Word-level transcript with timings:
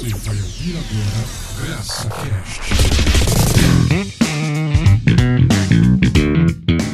Você 0.00 0.08
vai 0.08 0.34
ouvir 0.34 0.78
agora 0.78 1.26
Graça 1.60 2.08
Cast. 2.08 2.60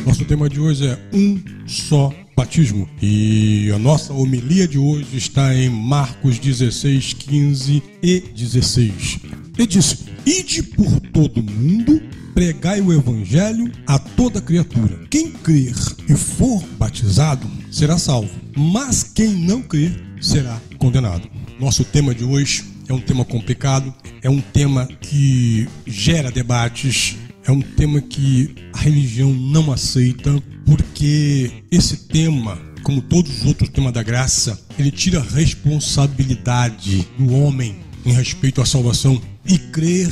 Nosso 0.05 0.25
tema 0.25 0.49
de 0.49 0.59
hoje 0.59 0.89
é 0.89 0.99
um 1.13 1.41
só 1.69 2.13
batismo. 2.37 2.89
E 3.01 3.71
a 3.73 3.79
nossa 3.79 4.13
homilia 4.13 4.67
de 4.67 4.77
hoje 4.77 5.17
está 5.17 5.55
em 5.55 5.71
Marcos 5.71 6.41
16, 6.41 7.13
15 7.13 7.81
e 8.03 8.21
16. 8.35 9.21
Ele 9.57 9.67
disse: 9.69 9.99
Ide 10.27 10.65
por 10.65 10.99
todo 11.13 11.41
mundo, 11.41 12.03
pregai 12.35 12.81
o 12.81 12.93
evangelho 12.93 13.71
a 13.87 14.01
toda 14.01 14.41
criatura. 14.41 15.07
Quem 15.09 15.31
crer 15.31 15.77
e 16.09 16.17
for 16.17 16.61
batizado 16.77 17.49
será 17.71 17.99
salvo, 17.99 18.35
mas 18.57 19.05
quem 19.05 19.29
não 19.29 19.63
crer 19.63 19.97
será 20.21 20.61
condenado. 20.77 21.31
Nosso 21.61 21.85
tema 21.85 22.13
de 22.13 22.25
hoje 22.25 22.75
é 22.89 22.93
um 22.93 23.01
tema 23.01 23.25
complicado, 23.25 23.93
é 24.23 24.31
um 24.31 24.41
tema 24.41 24.87
que 24.87 25.69
gera 25.87 26.31
debates, 26.31 27.17
é 27.45 27.53
um 27.53 27.61
tema 27.61 28.01
que 28.01 28.55
a 28.73 28.79
religião 28.79 29.33
não 29.33 29.73
aceita, 29.73 30.43
porque 30.65 31.51
esse 31.71 31.97
tema, 32.09 32.59
como 32.83 33.01
todos 33.01 33.39
os 33.39 33.47
outros 33.47 33.69
temas 33.69 33.93
da 33.93 34.03
graça, 34.03 34.61
ele 34.79 34.91
tira 34.91 35.21
a 35.21 35.23
responsabilidade 35.23 37.07
do 37.19 37.33
homem 37.35 37.77
em 38.05 38.13
respeito 38.13 38.61
à 38.61 38.67
salvação 38.67 39.21
e 39.45 39.59
crer 39.59 40.09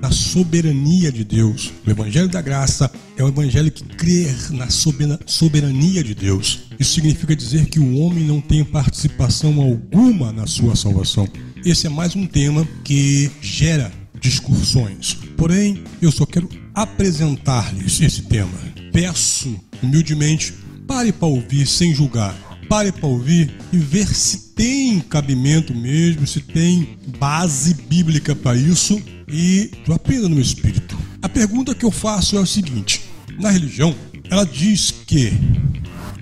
na 0.00 0.10
soberania 0.10 1.10
de 1.10 1.24
Deus. 1.24 1.72
O 1.86 1.90
Evangelho 1.90 2.28
da 2.28 2.40
Graça 2.40 2.90
é 3.16 3.24
o 3.24 3.28
Evangelho 3.28 3.70
que 3.70 3.82
crê 3.82 4.26
na 4.50 4.68
soberania 4.70 6.04
de 6.04 6.14
Deus. 6.14 6.60
Isso 6.78 6.92
significa 6.92 7.34
dizer 7.34 7.66
que 7.66 7.80
o 7.80 7.98
homem 7.98 8.24
não 8.24 8.40
tem 8.40 8.64
participação 8.64 9.60
alguma 9.60 10.32
na 10.32 10.46
sua 10.46 10.76
salvação. 10.76 11.28
Esse 11.64 11.86
é 11.86 11.90
mais 11.90 12.14
um 12.14 12.26
tema 12.26 12.66
que 12.84 13.30
gera 13.42 13.92
discussões. 14.20 15.18
Porém, 15.36 15.82
eu 16.00 16.10
só 16.10 16.24
quero 16.24 16.48
apresentar-lhes 16.74 18.00
esse 18.00 18.22
tema. 18.22 18.58
Peço 18.92 19.58
humildemente, 19.82 20.54
pare 20.86 21.12
para 21.12 21.28
ouvir 21.28 21.66
sem 21.66 21.94
julgar. 21.94 22.34
Pare 22.68 22.92
para 22.92 23.08
ouvir 23.08 23.54
e 23.72 23.78
ver 23.78 24.06
se 24.06 24.52
tem 24.54 25.00
cabimento 25.00 25.74
mesmo, 25.74 26.26
se 26.26 26.40
tem 26.40 26.96
base 27.18 27.74
bíblica 27.74 28.36
para 28.36 28.56
isso 28.56 29.02
e 29.26 29.70
tu 29.84 29.92
aprenda 29.92 30.28
no 30.28 30.40
espírito. 30.40 30.98
A 31.20 31.28
pergunta 31.28 31.74
que 31.74 31.84
eu 31.84 31.90
faço 31.90 32.36
é 32.36 32.40
o 32.40 32.46
seguinte: 32.46 33.02
na 33.38 33.50
religião, 33.50 33.94
ela 34.30 34.44
diz 34.44 34.90
que 34.90 35.32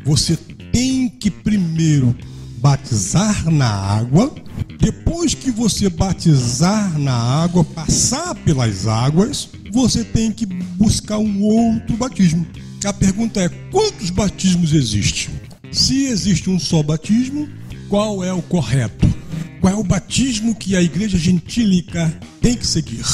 você 0.04 0.36
tem 0.72 1.08
que 1.08 1.30
primeiro 1.30 2.16
batizar 2.58 3.50
na 3.50 3.68
água, 3.68 4.34
depois 4.80 5.34
que 5.34 5.50
você 5.50 5.88
batizar 5.88 6.98
na 6.98 7.12
água, 7.12 7.64
passar 7.64 8.34
pelas 8.34 8.86
águas, 8.86 9.48
você 9.72 10.04
tem 10.04 10.30
que 10.30 10.46
buscar 10.46 11.18
um 11.18 11.42
outro 11.42 11.96
batismo. 11.96 12.46
A 12.84 12.92
pergunta 12.92 13.40
é: 13.40 13.48
quantos 13.70 14.10
batismos 14.10 14.72
existem? 14.72 15.34
Se 15.72 16.06
existe 16.06 16.48
um 16.48 16.58
só 16.58 16.82
batismo, 16.82 17.48
qual 17.88 18.22
é 18.22 18.32
o 18.32 18.42
correto? 18.42 19.12
Qual 19.60 19.72
é 19.72 19.76
o 19.76 19.84
batismo 19.84 20.54
que 20.54 20.76
a 20.76 20.82
igreja 20.82 21.18
gentílica 21.18 22.12
tem 22.40 22.56
que 22.56 22.66
seguir? 22.66 23.04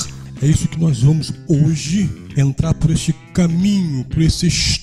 É 0.42 0.46
isso 0.46 0.68
que 0.68 0.78
nós 0.78 1.02
vamos 1.02 1.32
hoje 1.48 2.10
entrar 2.36 2.74
por 2.74 2.90
este 2.90 3.12
caminho, 3.32 4.04
por 4.04 4.20
esse 4.20 4.46
estudo, 4.48 4.81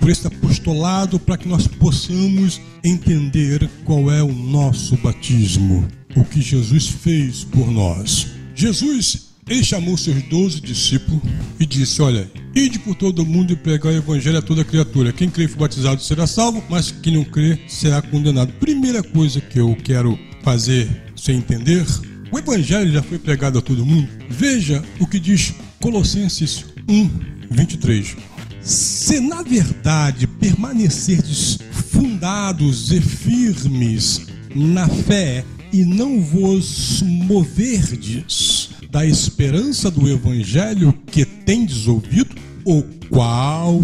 por 0.00 0.10
esse 0.10 0.26
apostolado, 0.26 1.18
para 1.18 1.36
que 1.36 1.48
nós 1.48 1.66
possamos 1.66 2.60
entender 2.82 3.68
qual 3.84 4.10
é 4.10 4.22
o 4.22 4.32
nosso 4.32 4.96
batismo, 4.96 5.86
o 6.16 6.24
que 6.24 6.40
Jesus 6.40 6.88
fez 6.88 7.44
por 7.44 7.70
nós. 7.70 8.28
Jesus, 8.54 9.28
ele 9.48 9.62
chamou 9.62 9.96
seus 9.96 10.22
doze 10.24 10.60
discípulos 10.60 11.22
e 11.60 11.66
disse: 11.66 12.00
Olha, 12.02 12.30
ide 12.54 12.78
por 12.78 12.94
todo 12.94 13.24
mundo 13.24 13.52
e 13.52 13.56
pregar 13.56 13.92
o 13.92 13.96
evangelho 13.96 14.38
a 14.38 14.42
toda 14.42 14.64
criatura. 14.64 15.12
Quem 15.12 15.30
crê 15.30 15.44
e 15.44 15.48
for 15.48 15.58
batizado 15.58 16.02
será 16.02 16.26
salvo, 16.26 16.62
mas 16.68 16.90
quem 16.90 17.14
não 17.14 17.24
crê 17.24 17.58
será 17.68 18.02
condenado. 18.02 18.52
Primeira 18.54 19.02
coisa 19.02 19.40
que 19.40 19.60
eu 19.60 19.76
quero 19.84 20.18
fazer 20.42 20.88
sem 21.14 21.36
entender, 21.38 21.84
o 22.30 22.38
evangelho 22.38 22.92
já 22.92 23.02
foi 23.02 23.18
pregado 23.18 23.58
a 23.58 23.62
todo 23.62 23.84
mundo. 23.84 24.08
Veja 24.28 24.82
o 25.00 25.06
que 25.06 25.18
diz 25.18 25.54
Colossenses 25.80 26.64
1, 26.88 27.10
23. 27.50 28.16
Se 28.60 29.20
na 29.20 29.42
verdade 29.42 30.26
permanecerdes 30.26 31.58
fundados 31.90 32.92
e 32.92 33.00
firmes 33.00 34.26
na 34.54 34.88
fé 34.88 35.44
e 35.72 35.84
não 35.84 36.20
vos 36.20 37.02
moverdes 37.02 38.70
da 38.90 39.04
esperança 39.04 39.90
do 39.90 40.08
evangelho 40.08 40.92
que 41.10 41.24
tendes 41.24 41.86
ouvido, 41.86 42.34
o 42.64 42.82
qual 43.08 43.82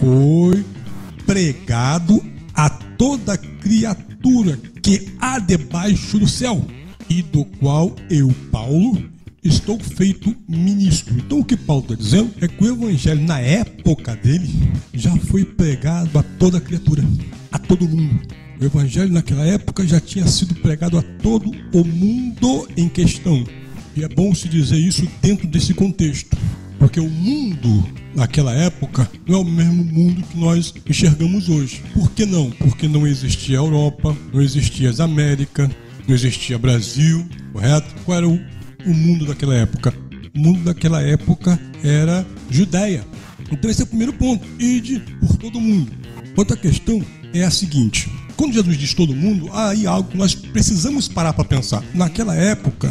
foi 0.00 0.64
pregado 1.26 2.22
a 2.54 2.70
toda 2.70 3.36
criatura 3.36 4.58
que 4.82 5.08
há 5.20 5.38
debaixo 5.38 6.18
do 6.18 6.26
céu, 6.26 6.64
e 7.08 7.22
do 7.22 7.44
qual 7.44 7.94
eu, 8.10 8.34
Paulo, 8.50 9.02
estou 9.42 9.78
feito 9.78 10.34
ministro. 10.48 11.14
Então 11.16 11.40
o 11.40 11.44
que 11.44 11.56
Paulo 11.56 11.82
está 11.82 11.94
dizendo 11.94 12.30
é 12.40 12.48
que 12.48 12.62
o 12.62 12.66
evangelho 12.66 13.22
na 13.22 13.40
época 13.40 14.16
dele 14.16 14.48
já 14.92 15.14
foi 15.16 15.44
pregado 15.44 16.18
a 16.18 16.22
toda 16.22 16.60
criatura, 16.60 17.04
a 17.52 17.58
todo 17.58 17.88
mundo. 17.88 18.20
O 18.60 18.64
evangelho 18.64 19.12
naquela 19.12 19.44
época 19.44 19.86
já 19.86 20.00
tinha 20.00 20.26
sido 20.26 20.54
pregado 20.56 20.98
a 20.98 21.02
todo 21.02 21.50
o 21.72 21.84
mundo 21.84 22.68
em 22.76 22.88
questão. 22.88 23.44
E 23.96 24.02
é 24.02 24.08
bom 24.08 24.34
se 24.34 24.48
dizer 24.48 24.78
isso 24.78 25.08
dentro 25.22 25.46
desse 25.46 25.72
contexto. 25.74 26.36
Porque 26.78 27.00
o 27.00 27.08
mundo 27.08 27.84
naquela 28.14 28.52
época 28.52 29.08
não 29.26 29.38
é 29.38 29.40
o 29.40 29.44
mesmo 29.44 29.84
mundo 29.84 30.22
que 30.22 30.36
nós 30.38 30.74
enxergamos 30.88 31.48
hoje. 31.48 31.82
Por 31.92 32.10
que 32.12 32.24
não? 32.24 32.50
Porque 32.50 32.88
não 32.88 33.06
existia 33.06 33.56
Europa, 33.56 34.16
não 34.32 34.40
existia 34.40 34.90
as 34.90 35.00
Américas, 35.00 35.68
não 36.06 36.14
existia 36.14 36.58
Brasil, 36.58 37.26
correto? 37.52 37.94
Qual 38.04 38.16
era 38.16 38.28
o, 38.28 38.40
o 38.86 38.94
mundo 38.94 39.26
daquela 39.26 39.54
época? 39.54 39.94
O 40.34 40.38
mundo 40.38 40.60
daquela 40.64 41.02
época 41.02 41.58
era 41.82 42.26
Judéia. 42.50 43.04
Então 43.50 43.70
esse 43.70 43.82
é 43.82 43.84
o 43.84 43.88
primeiro 43.88 44.12
ponto. 44.12 44.46
Ide 44.58 45.00
por 45.20 45.36
todo 45.36 45.60
mundo. 45.60 45.90
Outra 46.36 46.56
questão 46.56 47.02
é 47.32 47.44
a 47.44 47.50
seguinte: 47.50 48.10
quando 48.36 48.54
Jesus 48.54 48.78
diz 48.78 48.94
todo 48.94 49.14
mundo, 49.14 49.50
aí 49.52 49.86
algo 49.86 50.10
que 50.10 50.16
nós 50.16 50.34
precisamos 50.34 51.08
parar 51.08 51.32
para 51.32 51.44
pensar. 51.44 51.82
Naquela 51.94 52.34
época, 52.34 52.88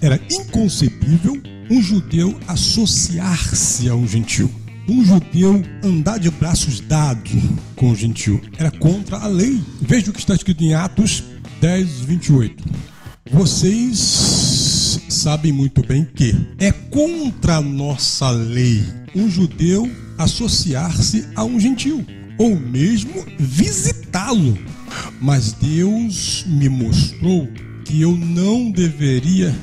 era 0.00 0.20
inconcebível 0.30 1.40
um 1.70 1.82
judeu 1.82 2.38
associar-se 2.46 3.88
a 3.88 3.94
um 3.94 4.06
gentil. 4.06 4.50
Um 4.88 5.04
judeu 5.04 5.62
andar 5.82 6.18
de 6.18 6.30
braços 6.30 6.78
dados 6.78 7.32
com 7.74 7.90
o 7.90 7.96
gentil. 7.96 8.40
Era 8.56 8.70
contra 8.70 9.16
a 9.16 9.26
lei. 9.26 9.60
Veja 9.80 10.10
o 10.10 10.12
que 10.12 10.20
está 10.20 10.34
escrito 10.34 10.62
em 10.62 10.74
Atos 10.74 11.24
10, 11.60 12.00
28. 12.00 12.64
Vocês 13.32 14.45
sabem 15.16 15.50
muito 15.50 15.82
bem 15.82 16.06
que 16.14 16.34
é 16.58 16.70
contra 16.70 17.56
a 17.56 17.60
nossa 17.60 18.30
lei 18.30 18.84
um 19.14 19.30
judeu 19.30 19.90
associar-se 20.18 21.26
a 21.34 21.42
um 21.42 21.58
gentil, 21.58 22.04
ou 22.38 22.54
mesmo 22.54 23.24
visitá-lo. 23.38 24.58
Mas 25.20 25.52
Deus 25.52 26.44
me 26.46 26.68
mostrou 26.68 27.48
que 27.84 28.00
eu 28.00 28.16
não 28.16 28.70
deveria 28.70 29.54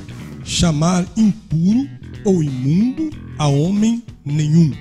chamar 0.44 1.06
impuro 1.16 1.88
ou 2.24 2.42
imundo 2.42 3.10
a 3.38 3.46
homem 3.46 4.02
nenhum. 4.24 4.72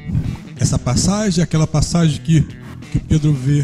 Essa 0.57 0.79
passagem 0.79 1.41
é 1.41 1.43
aquela 1.43 1.67
passagem 1.67 2.19
que, 2.21 2.41
que 2.91 2.99
Pedro 2.99 3.33
vê 3.33 3.61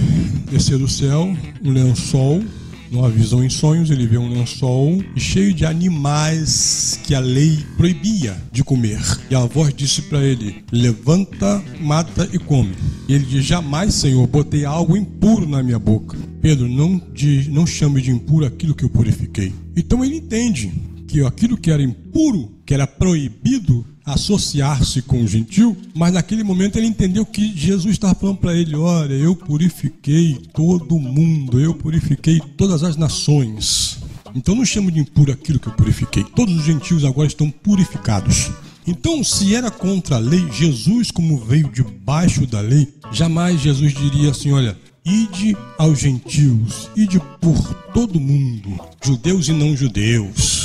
descer 0.51 0.77
do 0.77 0.87
céu, 0.87 1.35
um 1.63 1.71
lençol, 1.71 2.43
numa 2.91 3.09
visão 3.09 3.43
em 3.43 3.49
sonhos, 3.49 3.89
ele 3.89 4.07
vê 4.07 4.17
um 4.17 4.29
lençol 4.29 5.03
cheio 5.15 5.53
de 5.53 5.65
animais 5.65 6.99
que 7.03 7.13
a 7.13 7.19
lei 7.19 7.59
proibia 7.77 8.35
de 8.51 8.63
comer. 8.63 8.99
E 9.29 9.35
a 9.35 9.45
voz 9.45 9.73
disse 9.73 10.03
para 10.03 10.23
ele: 10.23 10.63
Levanta, 10.71 11.63
mata 11.79 12.27
e 12.31 12.39
come. 12.39 12.73
E 13.07 13.13
ele 13.13 13.25
diz: 13.25 13.45
Jamais, 13.45 13.93
Senhor, 13.93 14.25
botei 14.27 14.65
algo 14.65 14.97
impuro 14.97 15.47
na 15.47 15.61
minha 15.61 15.79
boca. 15.79 16.17
Pedro, 16.41 16.67
não, 16.67 17.01
diz, 17.13 17.47
não 17.47 17.65
chame 17.65 18.01
de 18.01 18.11
impuro 18.11 18.45
aquilo 18.45 18.75
que 18.75 18.85
eu 18.85 18.89
purifiquei. 18.89 19.53
Então 19.75 20.03
ele 20.03 20.17
entende 20.17 20.71
que 21.07 21.25
aquilo 21.25 21.57
que 21.57 21.71
era 21.71 21.81
impuro, 21.81 22.51
que 22.65 22.73
era 22.73 22.85
proibido, 22.85 23.85
associar-se 24.13 25.01
com 25.01 25.21
o 25.21 25.27
gentil, 25.27 25.75
mas 25.95 26.13
naquele 26.13 26.43
momento 26.43 26.77
ele 26.77 26.87
entendeu 26.87 27.25
que 27.25 27.55
Jesus 27.55 27.93
estava 27.93 28.15
falando 28.15 28.37
para 28.37 28.55
ele: 28.55 28.75
Olha, 28.75 29.13
eu 29.13 29.35
purifiquei 29.35 30.39
todo 30.53 30.99
mundo, 30.99 31.59
eu 31.59 31.73
purifiquei 31.73 32.39
todas 32.57 32.83
as 32.83 32.95
nações. 32.95 33.99
Então 34.35 34.55
não 34.55 34.65
chamo 34.65 34.91
de 34.91 34.99
impuro 34.99 35.31
aquilo 35.31 35.59
que 35.59 35.67
eu 35.67 35.73
purifiquei. 35.73 36.23
Todos 36.23 36.55
os 36.55 36.63
gentios 36.63 37.03
agora 37.03 37.27
estão 37.27 37.49
purificados. 37.49 38.51
Então, 38.85 39.23
se 39.23 39.53
era 39.53 39.69
contra 39.69 40.15
a 40.15 40.19
lei, 40.19 40.47
Jesus, 40.51 41.11
como 41.11 41.37
veio 41.37 41.69
debaixo 41.71 42.47
da 42.47 42.59
lei, 42.59 42.87
jamais 43.11 43.59
Jesus 43.59 43.93
diria 43.93 44.31
assim: 44.31 44.51
Olha, 44.51 44.77
ide 45.05 45.55
aos 45.77 45.99
gentios, 45.99 46.89
ide 46.95 47.19
por 47.41 47.73
todo 47.93 48.19
mundo, 48.19 48.79
judeus 49.03 49.47
e 49.47 49.53
não 49.53 49.75
judeus 49.75 50.59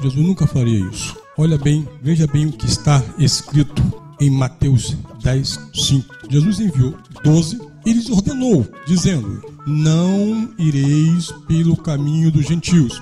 Jesus 0.00 0.24
nunca 0.24 0.46
faria 0.46 0.78
isso. 0.78 1.16
Olha 1.40 1.56
bem, 1.56 1.86
veja 2.02 2.26
bem 2.26 2.46
o 2.46 2.52
que 2.52 2.66
está 2.66 3.00
escrito 3.16 3.80
em 4.20 4.28
Mateus 4.28 4.96
10, 5.22 5.70
5. 5.72 6.16
Jesus 6.28 6.58
enviou 6.58 6.96
12 7.22 7.60
e 7.86 7.92
lhes 7.92 8.10
ordenou, 8.10 8.66
dizendo: 8.88 9.40
Não 9.64 10.52
ireis 10.58 11.30
pelo 11.46 11.76
caminho 11.76 12.32
dos 12.32 12.44
gentios. 12.44 13.00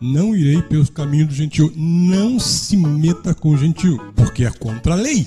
Não 0.00 0.34
irei 0.34 0.62
pelos 0.62 0.88
caminhos 0.88 1.28
dos 1.28 1.36
gentios. 1.36 1.72
Não 1.76 2.40
se 2.40 2.74
meta 2.74 3.34
com 3.34 3.50
o 3.50 3.58
gentio, 3.58 4.00
porque 4.16 4.46
é 4.46 4.50
contra 4.50 4.94
a 4.94 4.96
lei. 4.96 5.26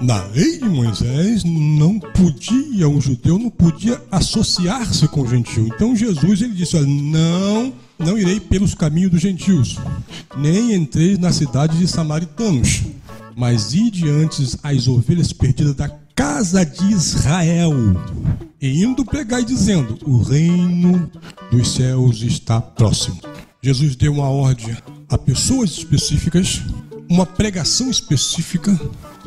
Na 0.00 0.20
lei 0.24 0.58
de 0.58 0.68
Moisés 0.68 1.44
não 1.44 2.00
podia, 2.00 2.88
um 2.88 3.00
judeu 3.00 3.38
não 3.38 3.50
podia 3.50 4.02
associar-se 4.10 5.06
com 5.06 5.20
o 5.20 5.28
gentio. 5.28 5.68
Então 5.68 5.94
Jesus 5.94 6.42
ele 6.42 6.54
disse: 6.54 6.76
olha, 6.76 6.88
não, 6.88 7.72
não 7.98 8.18
irei 8.18 8.40
pelos 8.40 8.74
caminhos 8.74 9.10
dos 9.10 9.20
gentios, 9.20 9.78
nem 10.36 10.74
entrei 10.74 11.16
na 11.16 11.32
cidade 11.32 11.78
de 11.78 11.86
samaritanos, 11.86 12.82
mas 13.36 13.74
ide 13.74 14.08
antes 14.08 14.56
as 14.62 14.86
ovelhas 14.88 15.32
perdidas 15.32 15.74
da 15.74 15.88
casa 16.14 16.64
de 16.64 16.92
Israel. 16.92 17.72
E 18.60 18.82
indo 18.82 19.04
pregar 19.04 19.40
e 19.40 19.44
dizendo: 19.44 19.98
o 20.06 20.22
reino 20.22 21.10
dos 21.50 21.74
céus 21.74 22.22
está 22.22 22.60
próximo. 22.60 23.20
Jesus 23.62 23.96
deu 23.96 24.12
uma 24.12 24.28
ordem 24.28 24.76
a 25.08 25.18
pessoas 25.18 25.70
específicas, 25.70 26.62
uma 27.08 27.26
pregação 27.26 27.90
específica 27.90 28.78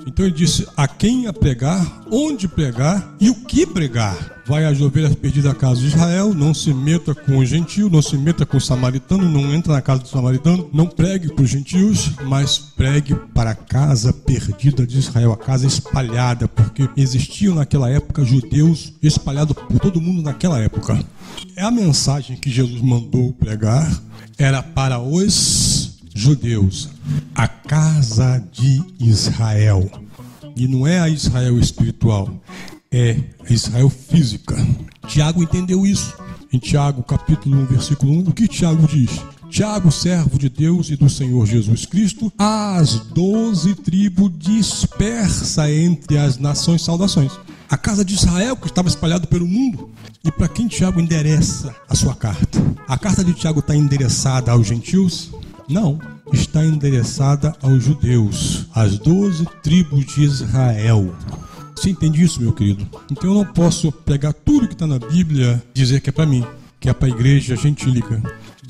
então 0.07 0.25
ele 0.25 0.33
disse 0.33 0.65
a 0.77 0.87
quem 0.87 1.27
a 1.27 1.33
pregar, 1.33 2.01
onde 2.09 2.47
pregar 2.47 3.13
e 3.19 3.29
o 3.29 3.35
que 3.35 3.67
pregar. 3.67 4.37
Vai 4.45 4.63
às 4.63 4.79
ovelhas 4.79 5.13
perdidas 5.13 5.51
da 5.51 5.59
casa 5.59 5.81
de 5.81 5.87
Israel, 5.87 6.33
não 6.33 6.53
se 6.53 6.73
meta 6.73 7.13
com 7.13 7.37
o 7.37 7.45
gentio, 7.45 7.89
não 7.89 8.01
se 8.01 8.17
meta 8.17 8.45
com 8.45 8.55
o 8.55 8.61
samaritano, 8.61 9.29
não 9.29 9.53
entra 9.53 9.73
na 9.73 9.81
casa 9.81 10.03
do 10.03 10.07
samaritano, 10.07 10.69
não 10.71 10.87
pregue 10.87 11.33
para 11.33 11.43
os 11.43 11.49
gentios, 11.49 12.11
mas 12.23 12.57
pregue 12.57 13.15
para 13.33 13.49
a 13.49 13.55
casa 13.55 14.13
perdida 14.13 14.87
de 14.87 14.97
Israel, 14.97 15.33
a 15.33 15.37
casa 15.37 15.67
espalhada, 15.67 16.47
porque 16.47 16.89
existiam 16.95 17.55
naquela 17.55 17.89
época 17.89 18.23
judeus 18.23 18.93
espalhados 19.03 19.53
por 19.53 19.79
todo 19.79 19.99
mundo 19.99 20.21
naquela 20.21 20.57
época. 20.61 20.97
É 21.57 21.63
a 21.63 21.71
mensagem 21.71 22.37
que 22.37 22.49
Jesus 22.49 22.81
mandou 22.81 23.33
pregar, 23.33 23.91
era 24.37 24.63
para 24.63 24.99
os 24.99 25.96
judeus, 26.17 26.89
a 27.35 27.47
casa 27.47 28.43
de 28.51 28.83
Israel. 28.99 29.87
E 30.55 30.67
não 30.67 30.87
é 30.87 30.99
a 30.99 31.07
Israel 31.07 31.59
espiritual, 31.59 32.33
é 32.91 33.17
a 33.47 33.53
Israel 33.53 33.87
física. 33.89 34.55
Tiago 35.07 35.43
entendeu 35.43 35.85
isso. 35.85 36.17
Em 36.51 36.57
Tiago, 36.57 37.03
capítulo 37.03 37.57
1, 37.61 37.65
versículo 37.65 38.11
1, 38.13 38.19
o 38.29 38.33
que 38.33 38.47
Tiago 38.47 38.87
diz? 38.87 39.21
Tiago, 39.49 39.91
servo 39.91 40.39
de 40.39 40.49
Deus 40.49 40.89
e 40.89 40.95
do 40.95 41.09
Senhor 41.09 41.45
Jesus 41.45 41.85
Cristo, 41.85 42.33
as 42.37 42.99
doze 43.13 43.75
tribos 43.75 44.31
dispersa 44.37 45.71
entre 45.71 46.17
as 46.17 46.37
nações 46.37 46.81
saudações. 46.81 47.31
A 47.69 47.77
casa 47.77 48.03
de 48.03 48.15
Israel 48.15 48.55
que 48.57 48.67
estava 48.67 48.87
espalhada 48.87 49.27
pelo 49.27 49.47
mundo. 49.47 49.91
E 50.23 50.31
para 50.31 50.47
quem 50.47 50.67
Tiago 50.67 50.99
endereça 50.99 51.75
a 51.87 51.95
sua 51.95 52.15
carta? 52.15 52.59
A 52.87 52.97
carta 52.97 53.23
de 53.23 53.33
Tiago 53.33 53.59
está 53.59 53.75
endereçada 53.75 54.51
aos 54.51 54.65
gentios? 54.65 55.31
Não, 55.69 55.99
está 56.31 56.65
endereçada 56.65 57.53
aos 57.61 57.83
judeus, 57.83 58.67
às 58.73 58.97
doze 58.97 59.45
tribos 59.61 60.05
de 60.05 60.23
Israel. 60.23 61.13
Você 61.75 61.89
entende 61.89 62.23
isso, 62.23 62.41
meu 62.41 62.53
querido? 62.53 62.87
Então 63.11 63.31
eu 63.31 63.35
não 63.35 63.45
posso 63.45 63.91
pegar 63.91 64.31
tudo 64.31 64.67
que 64.67 64.73
está 64.73 64.87
na 64.87 64.97
Bíblia 64.97 65.61
e 65.75 65.79
dizer 65.79 65.99
que 65.99 66.09
é 66.09 66.13
para 66.13 66.25
mim, 66.25 66.45
que 66.79 66.89
é 66.89 66.93
para 66.93 67.09
a 67.09 67.11
igreja 67.11 67.57
gentílica. 67.57 68.23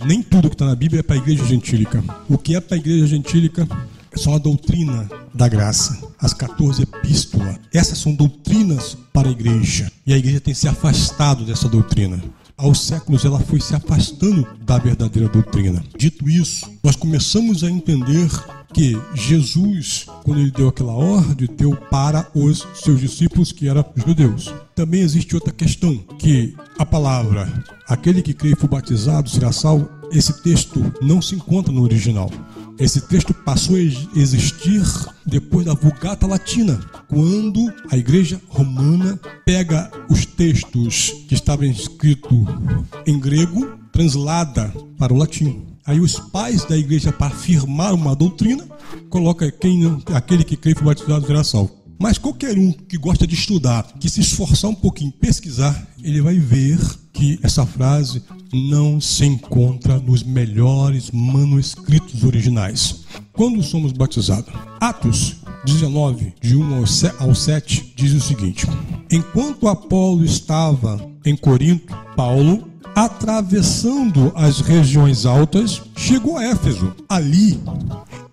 Nem 0.05 0.23
tudo 0.23 0.49
que 0.49 0.55
está 0.55 0.65
na 0.65 0.75
Bíblia 0.75 1.01
é 1.01 1.03
para 1.03 1.15
a 1.15 1.19
igreja 1.19 1.45
gentílica. 1.45 2.03
O 2.27 2.37
que 2.37 2.55
é 2.55 2.59
para 2.59 2.75
a 2.75 2.79
igreja 2.79 3.05
gentílica 3.05 3.67
é 4.11 4.17
só 4.17 4.33
a 4.33 4.39
doutrina 4.39 5.07
da 5.33 5.47
graça, 5.47 6.01
as 6.19 6.33
14 6.33 6.81
epístolas. 6.81 7.59
Essas 7.71 7.99
são 7.99 8.15
doutrinas 8.15 8.97
para 9.13 9.27
a 9.27 9.31
igreja. 9.31 9.91
E 10.05 10.13
a 10.13 10.17
igreja 10.17 10.41
tem 10.41 10.55
se 10.55 10.67
afastado 10.67 11.45
dessa 11.45 11.69
doutrina 11.69 12.19
aos 12.57 12.81
séculos 12.81 13.23
ela 13.23 13.39
foi 13.39 13.61
se 13.61 13.75
afastando 13.75 14.47
da 14.65 14.77
verdadeira 14.77 15.29
doutrina. 15.29 15.83
Dito 15.97 16.27
isso, 16.29 16.69
nós 16.83 16.95
começamos 16.95 17.63
a 17.63 17.69
entender 17.69 18.29
que 18.73 18.99
Jesus, 19.13 20.07
quando 20.23 20.41
ele 20.41 20.51
deu 20.51 20.67
aquela 20.67 20.93
ordem, 20.93 21.47
deu 21.55 21.75
para 21.75 22.27
os 22.33 22.67
seus 22.75 22.99
discípulos 22.99 23.51
que 23.51 23.67
eram 23.67 23.85
judeus. 23.95 24.53
Também 24.75 25.01
existe 25.01 25.35
outra 25.35 25.53
questão, 25.53 25.97
que 26.19 26.55
a 26.77 26.85
palavra 26.85 27.47
aquele 27.87 28.21
que 28.21 28.33
crê 28.33 28.51
e 28.51 28.55
for 28.55 28.67
batizado 28.67 29.29
será 29.29 29.51
salvo, 29.51 29.89
esse 30.11 30.41
texto 30.41 30.93
não 31.01 31.21
se 31.21 31.35
encontra 31.35 31.71
no 31.71 31.83
original. 31.83 32.29
Esse 32.79 33.01
texto 33.01 33.33
passou 33.33 33.75
a 33.75 33.79
existir 33.79 34.83
depois 35.25 35.65
da 35.65 35.73
Vulgata 35.73 36.27
Latina, 36.27 36.79
quando 37.07 37.73
a 37.91 37.97
Igreja 37.97 38.39
Romana 38.47 39.19
pega 39.43 39.91
os 40.09 40.25
textos 40.25 41.11
que 41.27 41.33
estavam 41.33 41.65
escritos 41.65 42.37
em 43.05 43.19
grego, 43.19 43.67
translada 43.91 44.71
para 44.97 45.11
o 45.11 45.17
latim. 45.17 45.65
Aí 45.85 45.99
os 45.99 46.19
pais 46.19 46.65
da 46.65 46.77
igreja, 46.77 47.11
para 47.11 47.27
afirmar 47.27 47.93
uma 47.93 48.15
doutrina, 48.15 48.67
coloca 49.09 49.49
quem, 49.49 50.03
aquele 50.13 50.43
que 50.43 50.57
crê 50.57 50.75
foi 50.75 50.85
batizado 50.85 51.25
será 51.25 51.43
salvo. 51.43 51.86
Mas 51.99 52.17
qualquer 52.17 52.57
um 52.57 52.71
que 52.71 52.97
gosta 52.97 53.25
de 53.25 53.33
estudar, 53.33 53.83
que 53.99 54.09
se 54.09 54.21
esforçar 54.21 54.69
um 54.69 54.75
pouquinho, 54.75 55.11
pesquisar, 55.11 55.87
ele 56.03 56.21
vai 56.21 56.37
ver 56.37 56.79
que 57.11 57.39
essa 57.41 57.65
frase 57.65 58.21
não 58.53 59.01
se 59.01 59.25
encontra 59.25 59.97
nos 59.97 60.21
melhores 60.23 61.09
manuscritos 61.11 62.23
originais. 62.23 63.03
Quando 63.33 63.63
somos 63.63 63.91
batizados? 63.91 64.53
Atos 64.79 65.37
19, 65.65 66.33
de 66.39 66.55
1 66.55 66.85
ao 67.19 67.35
7, 67.35 67.93
diz 67.95 68.13
o 68.13 68.21
seguinte: 68.21 68.67
Enquanto 69.11 69.67
Apolo 69.67 70.23
estava 70.23 71.03
em 71.25 71.35
Corinto, 71.35 71.93
Paulo 72.15 72.67
atravessando 72.97 74.31
as 74.33 74.59
regiões 74.59 75.23
altas, 75.23 75.83
chegou 75.95 76.35
a 76.35 76.43
Éfeso. 76.45 76.95
Ali 77.07 77.59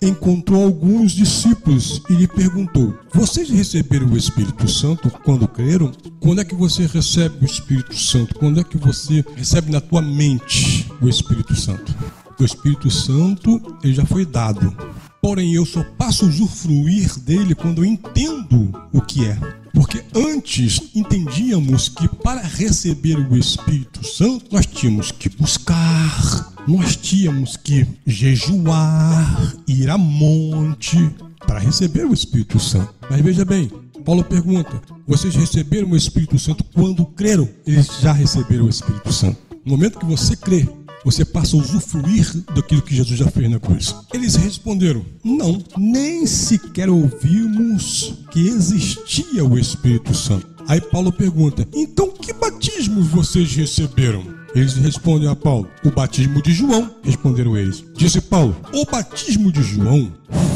encontrou 0.09 0.65
alguns 0.65 1.13
discípulos 1.13 2.03
e 2.09 2.15
lhe 2.15 2.29
perguntou: 2.29 2.95
Vocês 3.13 3.51
receberam 3.51 4.07
o 4.09 4.17
Espírito 4.17 4.69
Santo 4.69 5.11
quando 5.25 5.49
creram? 5.49 5.93
Quando 6.21 6.41
é 6.41 6.45
que 6.45 6.55
você 6.55 6.87
recebe 6.87 7.37
o 7.43 7.45
Espírito 7.45 7.97
Santo? 7.97 8.35
Quando 8.35 8.61
é 8.61 8.65
que 8.65 8.77
você 8.77 9.25
recebe 9.37 9.71
na 9.71 9.81
tua 9.81 10.03
mente 10.03 10.91
o 11.01 11.09
Espírito 11.09 11.55
Santo? 11.55 11.95
O 12.39 12.45
Espírito 12.45 12.91
Santo 12.91 13.61
ele 13.83 13.95
já 13.95 14.05
foi 14.05 14.27
dado. 14.27 14.75
Porém, 15.23 15.55
eu 15.55 15.65
só 15.65 15.83
passo 15.97 16.27
a 16.27 16.29
usufruir 16.29 17.19
dele 17.21 17.55
quando 17.55 17.83
eu 17.83 17.85
entendo 17.87 18.71
o 18.93 19.01
que 19.01 19.25
é. 19.25 19.39
Porque 19.73 20.05
antes 20.15 20.91
entendíamos 20.95 21.89
que 21.89 22.07
para 22.07 22.43
receber 22.43 23.17
o 23.17 23.37
Espírito 23.37 24.07
Santo 24.07 24.47
nós 24.53 24.67
tínhamos 24.67 25.11
que 25.11 25.29
buscar, 25.29 26.54
nós 26.67 26.97
tínhamos 26.97 27.57
que 27.57 27.87
jejuar, 28.07 29.55
ir 29.69 29.91
a 29.91 29.99
monte 29.99 31.11
para 31.47 31.59
receber 31.59 32.07
o 32.07 32.15
Espírito 32.15 32.59
Santo. 32.59 32.95
Mas 33.11 33.21
veja 33.21 33.45
bem, 33.45 33.71
Paulo 34.05 34.25
pergunta: 34.25 34.81
vocês 35.07 35.35
receberam 35.35 35.91
o 35.91 35.97
Espírito 35.97 36.39
Santo 36.39 36.65
quando 36.75 37.05
creram? 37.07 37.49
Eles 37.67 37.89
já 38.01 38.13
receberam 38.13 38.65
o 38.65 38.71
Espírito 38.71 39.13
Santo. 39.13 39.39
No 39.65 39.73
momento 39.73 39.99
que 39.99 40.07
você 40.07 40.37
crê, 40.37 40.69
você 41.05 41.25
passa 41.25 41.57
a 41.57 41.61
usufruir 41.61 42.27
daquilo 42.55 42.83
que 42.83 42.95
Jesus 42.95 43.19
já 43.19 43.31
fez 43.31 43.51
na 43.51 43.61
cruz. 43.61 43.95
Eles 44.13 44.35
responderam: 44.35 45.05
Não, 45.23 45.63
nem 45.77 46.27
sequer 46.27 46.89
ouvimos 46.89 48.15
que 48.31 48.49
existia 48.49 49.45
o 49.45 49.59
Espírito 49.59 50.15
Santo. 50.15 50.47
Aí 50.67 50.81
Paulo 50.81 51.13
pergunta: 51.13 51.69
Então 51.75 52.11
que 52.11 52.33
batismos 52.33 53.07
vocês 53.09 53.55
receberam? 53.55 54.34
Eles 54.55 54.75
respondem 54.75 55.29
a 55.29 55.35
Paulo: 55.35 55.69
O 55.85 55.91
batismo 55.91 56.41
de 56.41 56.53
João. 56.53 56.95
Responderam 57.03 57.57
eles. 57.57 57.85
Disse 57.97 58.21
Paulo: 58.21 58.57
O 58.73 58.85
batismo 58.85 59.51
de 59.51 59.63
João 59.63 60.13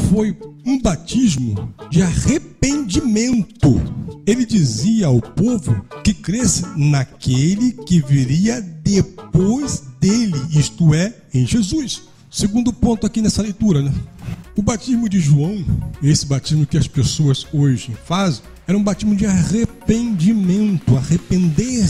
foi 0.09 0.35
um 0.65 0.81
batismo 0.81 1.73
de 1.89 2.01
arrependimento. 2.01 3.81
Ele 4.25 4.45
dizia 4.45 5.07
ao 5.07 5.19
povo 5.19 5.83
que 6.03 6.13
cresce 6.13 6.65
naquele 6.77 7.73
que 7.73 7.99
viria 8.01 8.61
depois 8.61 9.83
dele, 9.99 10.39
isto 10.51 10.93
é, 10.93 11.13
em 11.33 11.45
Jesus. 11.45 12.03
Segundo 12.29 12.71
ponto 12.71 13.05
aqui 13.05 13.21
nessa 13.21 13.41
leitura, 13.41 13.81
né? 13.81 13.91
O 14.55 14.61
batismo 14.61 15.09
de 15.09 15.19
João, 15.19 15.63
esse 16.01 16.25
batismo 16.25 16.65
que 16.65 16.77
as 16.77 16.87
pessoas 16.87 17.45
hoje 17.51 17.95
fazem, 18.05 18.43
era 18.69 18.77
um 18.77 18.83
batismo 18.83 19.15
de 19.15 19.25
arrependimento, 19.25 20.95
arrepender 20.95 21.89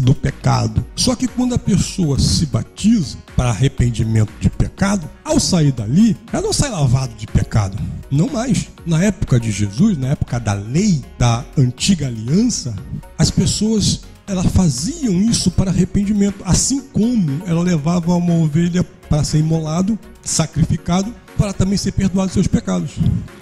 do 0.00 0.14
pecado. 0.14 0.84
Só 0.94 1.16
que 1.16 1.26
quando 1.26 1.54
a 1.54 1.58
pessoa 1.58 2.18
se 2.18 2.44
batiza 2.44 3.16
para 3.34 3.48
arrependimento 3.48 4.30
de 4.38 4.50
pecado, 4.50 5.08
ao 5.24 5.40
sair 5.40 5.72
dali, 5.72 6.14
ela 6.30 6.42
não 6.42 6.52
sai 6.52 6.68
lavado 6.68 7.14
de 7.14 7.26
pecado. 7.26 7.78
Não 8.10 8.28
mais. 8.28 8.68
Na 8.84 9.02
época 9.02 9.40
de 9.40 9.50
Jesus, 9.50 9.96
na 9.96 10.08
época 10.08 10.38
da 10.38 10.52
lei 10.52 11.02
da 11.18 11.46
antiga 11.56 12.08
aliança, 12.08 12.76
as 13.16 13.30
pessoas 13.30 14.02
elas 14.26 14.52
faziam 14.52 15.14
isso 15.22 15.50
para 15.50 15.70
arrependimento, 15.70 16.42
assim 16.44 16.82
como 16.92 17.42
ela 17.46 17.62
levava 17.62 18.14
uma 18.14 18.34
ovelha 18.34 18.84
para 19.08 19.24
ser 19.24 19.38
imolado, 19.38 19.98
sacrificado, 20.22 21.10
para 21.38 21.52
também 21.52 21.78
ser 21.78 21.92
perdoado 21.92 22.32
seus 22.32 22.48
pecados. 22.48 22.96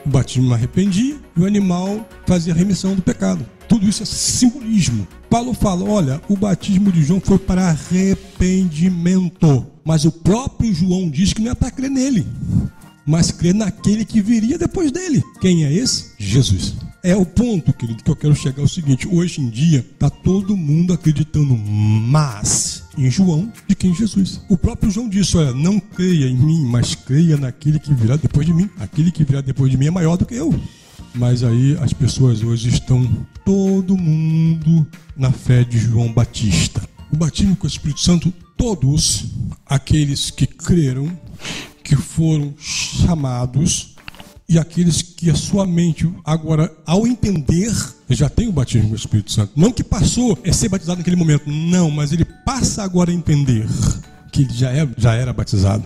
O 0.04 0.08
batismo 0.08 0.52
arrependia 0.52 1.16
e 1.36 1.40
o 1.40 1.46
animal 1.46 2.06
fazia 2.26 2.54
remissão 2.54 2.94
do 2.94 3.00
pecado. 3.02 3.44
Tudo 3.66 3.88
isso 3.88 4.02
é 4.02 4.06
simbolismo. 4.06 5.08
Paulo 5.28 5.54
fala: 5.54 5.88
olha, 5.88 6.20
o 6.28 6.36
batismo 6.36 6.92
de 6.92 7.02
João 7.02 7.20
foi 7.20 7.38
para 7.38 7.70
arrependimento. 7.70 9.66
Mas 9.84 10.04
o 10.04 10.12
próprio 10.12 10.72
João 10.74 11.10
diz 11.10 11.32
que 11.32 11.40
não 11.40 11.52
é 11.52 11.54
para 11.54 11.70
crer 11.70 11.90
nele, 11.90 12.26
mas 13.06 13.30
crer 13.30 13.54
naquele 13.54 14.04
que 14.04 14.20
viria 14.20 14.58
depois 14.58 14.92
dele. 14.92 15.22
Quem 15.40 15.64
é 15.64 15.72
esse? 15.72 16.12
Jesus. 16.18 16.74
É 17.06 17.14
o 17.14 17.24
ponto, 17.24 17.72
querido, 17.72 18.02
que 18.02 18.10
eu 18.10 18.16
quero 18.16 18.34
chegar 18.34 18.62
ao 18.62 18.68
seguinte: 18.68 19.06
hoje 19.06 19.40
em 19.40 19.48
dia 19.48 19.78
está 19.78 20.10
todo 20.10 20.56
mundo 20.56 20.92
acreditando 20.92 21.56
mais 21.56 22.82
em 22.98 23.08
João 23.08 23.52
do 23.68 23.76
que 23.76 23.86
em 23.86 23.94
Jesus. 23.94 24.40
O 24.48 24.58
próprio 24.58 24.90
João 24.90 25.08
disse: 25.08 25.36
Olha, 25.36 25.54
não 25.54 25.78
creia 25.78 26.26
em 26.26 26.36
mim, 26.36 26.66
mas 26.66 26.96
creia 26.96 27.36
naquele 27.36 27.78
que 27.78 27.94
virá 27.94 28.16
depois 28.16 28.44
de 28.44 28.52
mim. 28.52 28.68
Aquele 28.80 29.12
que 29.12 29.22
virá 29.22 29.40
depois 29.40 29.70
de 29.70 29.78
mim 29.78 29.86
é 29.86 29.90
maior 29.92 30.16
do 30.16 30.26
que 30.26 30.34
eu. 30.34 30.52
Mas 31.14 31.44
aí 31.44 31.78
as 31.80 31.92
pessoas 31.92 32.42
hoje 32.42 32.70
estão 32.70 33.08
todo 33.44 33.96
mundo 33.96 34.84
na 35.16 35.30
fé 35.30 35.62
de 35.62 35.78
João 35.78 36.12
Batista. 36.12 36.82
O 37.12 37.16
batismo 37.16 37.54
com 37.54 37.68
o 37.68 37.70
Espírito 37.70 38.00
Santo, 38.00 38.34
todos 38.56 39.26
aqueles 39.64 40.28
que 40.28 40.44
creram, 40.44 41.16
que 41.84 41.94
foram 41.94 42.52
chamados 42.58 43.94
e 44.48 44.58
aqueles 44.58 45.02
que 45.02 45.28
a 45.28 45.34
sua 45.34 45.66
mente, 45.66 46.08
agora, 46.24 46.72
ao 46.86 47.06
entender, 47.06 47.72
já 48.08 48.28
tem 48.28 48.48
o 48.48 48.52
batismo 48.52 48.88
com 48.88 48.94
o 48.94 48.96
Espírito 48.96 49.32
Santo. 49.32 49.52
Não 49.56 49.72
que 49.72 49.82
passou 49.82 50.38
a 50.46 50.52
ser 50.52 50.68
batizado 50.68 50.98
naquele 50.98 51.16
momento, 51.16 51.50
não, 51.50 51.90
mas 51.90 52.12
ele 52.12 52.24
passa 52.44 52.82
agora 52.82 53.10
a 53.10 53.14
entender 53.14 53.66
que 54.30 54.42
ele 54.42 54.54
já, 54.54 54.70
é, 54.70 54.88
já 54.96 55.14
era 55.14 55.32
batizado. 55.32 55.84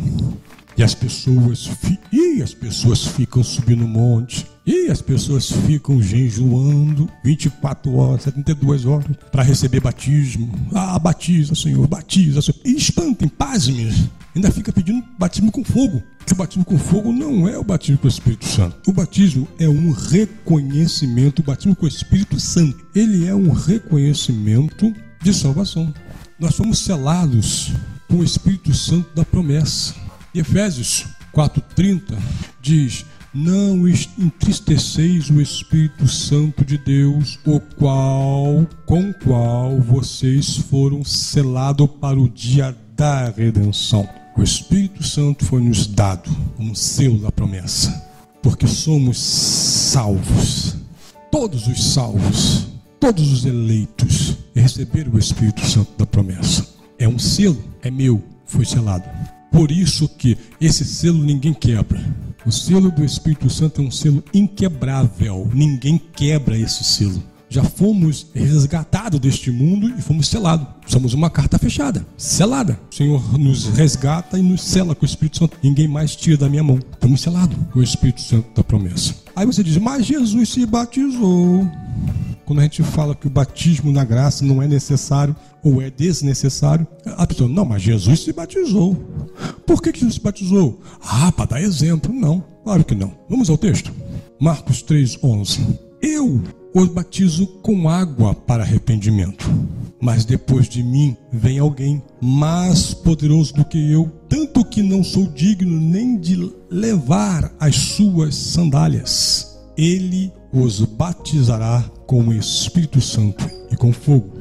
E 0.81 0.83
as 0.83 0.95
pessoas, 0.95 1.71
e 2.11 2.43
as 2.43 2.55
pessoas 2.55 3.05
ficam 3.05 3.45
subindo 3.45 3.85
o 3.85 3.87
monte, 3.87 4.47
e 4.65 4.91
as 4.91 5.03
pessoas 5.03 5.53
ficam 5.53 6.01
jejuando 6.01 7.07
24 7.23 7.95
horas, 7.95 8.23
72 8.23 8.87
horas 8.87 9.05
para 9.31 9.43
receber 9.43 9.81
batismo. 9.81 10.51
Ah, 10.73 10.99
batiza, 10.99 11.55
Senhor, 11.55 11.87
batiza, 11.87 12.41
Senhor. 12.41 12.59
E 12.65 12.77
espantem, 12.77 13.29
pasmem. 13.29 13.93
Ainda 14.35 14.51
fica 14.51 14.73
pedindo 14.73 15.05
batismo 15.19 15.53
com 15.53 15.63
fogo. 15.63 16.03
Que 16.25 16.33
o 16.33 16.37
batismo 16.37 16.65
com 16.65 16.79
fogo 16.79 17.13
não 17.13 17.47
é 17.47 17.59
o 17.59 17.63
batismo 17.63 17.99
com 17.99 18.07
o 18.07 18.11
Espírito 18.11 18.47
Santo. 18.47 18.91
O 18.91 18.95
batismo 18.95 19.47
é 19.59 19.69
um 19.69 19.93
reconhecimento, 19.93 21.41
o 21.41 21.45
batismo 21.45 21.77
com 21.77 21.85
o 21.85 21.89
Espírito 21.89 22.41
Santo. 22.41 22.87
Ele 22.95 23.27
é 23.27 23.35
um 23.35 23.53
reconhecimento 23.53 24.95
de 25.23 25.35
salvação. 25.35 25.93
Nós 26.39 26.55
somos 26.55 26.79
selados 26.79 27.71
com 28.09 28.17
o 28.17 28.25
Espírito 28.25 28.73
Santo 28.73 29.15
da 29.15 29.27
promessa. 29.27 30.09
Efésios 30.35 31.07
4:30 31.35 32.17
diz: 32.61 33.05
não 33.33 33.89
entristeceis 34.19 35.31
o 35.31 35.41
Espírito 35.41 36.09
Santo 36.09 36.65
de 36.65 36.77
Deus, 36.77 37.39
o 37.47 37.61
qual, 37.61 38.67
com 38.85 39.13
qual 39.13 39.79
vocês 39.79 40.57
foram 40.57 41.05
selados 41.05 41.89
para 42.01 42.19
o 42.19 42.29
dia 42.29 42.77
da 42.97 43.31
redenção. 43.31 44.09
O 44.37 44.43
Espírito 44.43 45.05
Santo 45.05 45.45
foi 45.45 45.63
nos 45.63 45.87
dado 45.87 46.29
como 46.57 46.75
selo 46.75 47.19
da 47.19 47.31
promessa, 47.31 48.05
porque 48.43 48.67
somos 48.67 49.19
salvos. 49.19 50.77
Todos 51.31 51.69
os 51.69 51.93
salvos, 51.93 52.67
todos 52.99 53.33
os 53.33 53.45
eleitos 53.45 54.37
receberam 54.55 55.13
o 55.13 55.19
Espírito 55.19 55.65
Santo 55.65 55.93
da 55.97 56.05
promessa. 56.05 56.67
É 56.99 57.07
um 57.07 57.19
selo, 57.19 57.63
é 57.81 57.91
meu, 57.93 58.21
foi 58.45 58.65
selado. 58.65 59.09
Por 59.50 59.71
isso 59.71 60.09
que 60.09 60.37
esse 60.61 60.85
selo 60.85 61.23
ninguém 61.23 61.52
quebra. 61.52 62.00
O 62.47 62.50
selo 62.50 62.90
do 62.90 63.04
Espírito 63.04 63.50
Santo 63.50 63.83
é 63.83 63.85
um 63.85 63.90
selo 63.90 64.23
inquebrável. 64.33 65.50
Ninguém 65.52 66.00
quebra 66.14 66.57
esse 66.57 66.85
selo. 66.85 67.23
Já 67.52 67.64
fomos 67.64 68.28
resgatados 68.33 69.19
deste 69.19 69.50
mundo 69.50 69.92
e 69.99 70.00
fomos 70.00 70.28
selados. 70.28 70.69
Somos 70.87 71.14
uma 71.14 71.28
carta 71.28 71.59
fechada, 71.59 72.07
selada. 72.16 72.78
O 72.92 72.95
Senhor 72.95 73.37
nos 73.37 73.66
resgata 73.66 74.38
e 74.38 74.42
nos 74.42 74.62
sela 74.62 74.95
com 74.95 75.02
o 75.02 75.09
Espírito 75.09 75.38
Santo. 75.38 75.57
Ninguém 75.61 75.88
mais 75.88 76.14
tira 76.14 76.37
da 76.37 76.49
minha 76.49 76.62
mão. 76.62 76.78
Estamos 76.92 77.21
selados 77.21 77.59
com 77.73 77.80
o 77.80 77.83
Espírito 77.83 78.21
Santo 78.21 78.47
da 78.54 78.62
promessa. 78.62 79.16
Aí 79.35 79.45
você 79.45 79.64
diz, 79.64 79.76
mas 79.78 80.07
Jesus 80.07 80.49
se 80.50 80.64
batizou. 80.64 81.69
Quando 82.47 82.61
a 82.61 82.62
gente 82.62 82.85
fala 82.85 83.16
que 83.16 83.26
o 83.26 83.30
batismo 83.30 83.90
na 83.90 84.04
graça 84.04 84.45
não 84.45 84.62
é 84.62 84.69
necessário 84.69 85.35
ou 85.62 85.83
é 85.83 85.90
desnecessário, 85.90 86.87
a 87.05 87.26
pessoa, 87.26 87.49
não, 87.49 87.64
mas 87.64 87.83
Jesus 87.83 88.21
se 88.21 88.33
batizou. 88.33 88.95
Por 89.67 89.83
que, 89.83 89.93
que 89.93 90.00
Jesus 90.00 90.14
se 90.14 90.21
batizou? 90.21 90.81
Ah, 91.02 91.31
para 91.33 91.47
dar 91.47 91.62
exemplo. 91.62 92.12
Não, 92.12 92.45
claro 92.64 92.85
que 92.85 92.95
não. 92.95 93.12
Vamos 93.29 93.50
ao 93.50 93.59
texto. 93.59 93.93
Marcos 94.38 94.83
3,11. 94.83 95.79
Eu 96.02 96.43
os 96.73 96.88
batizo 96.88 97.47
com 97.62 97.88
água 97.88 98.35
para 98.35 98.62
arrependimento. 98.62 99.50
Mas 100.00 100.25
depois 100.25 100.69
de 100.69 100.83
mim 100.83 101.17
vem 101.33 101.59
alguém 101.59 102.02
mais 102.21 102.95
poderoso 102.95 103.52
do 103.52 103.64
que 103.64 103.90
eu, 103.90 104.11
tanto 104.29 104.64
que 104.64 104.83
não 104.83 105.05
sou 105.05 105.26
digno 105.26 105.79
nem 105.79 106.19
de 106.19 106.50
levar 106.71 107.52
as 107.59 107.76
suas 107.76 108.35
sandálias. 108.35 109.59
Ele 109.76 110.33
os 110.52 110.80
batizará 110.80 111.83
com 112.07 112.28
o 112.28 112.33
Espírito 112.33 113.00
Santo 113.00 113.49
e 113.71 113.76
com 113.76 113.92
fogo. 113.92 114.33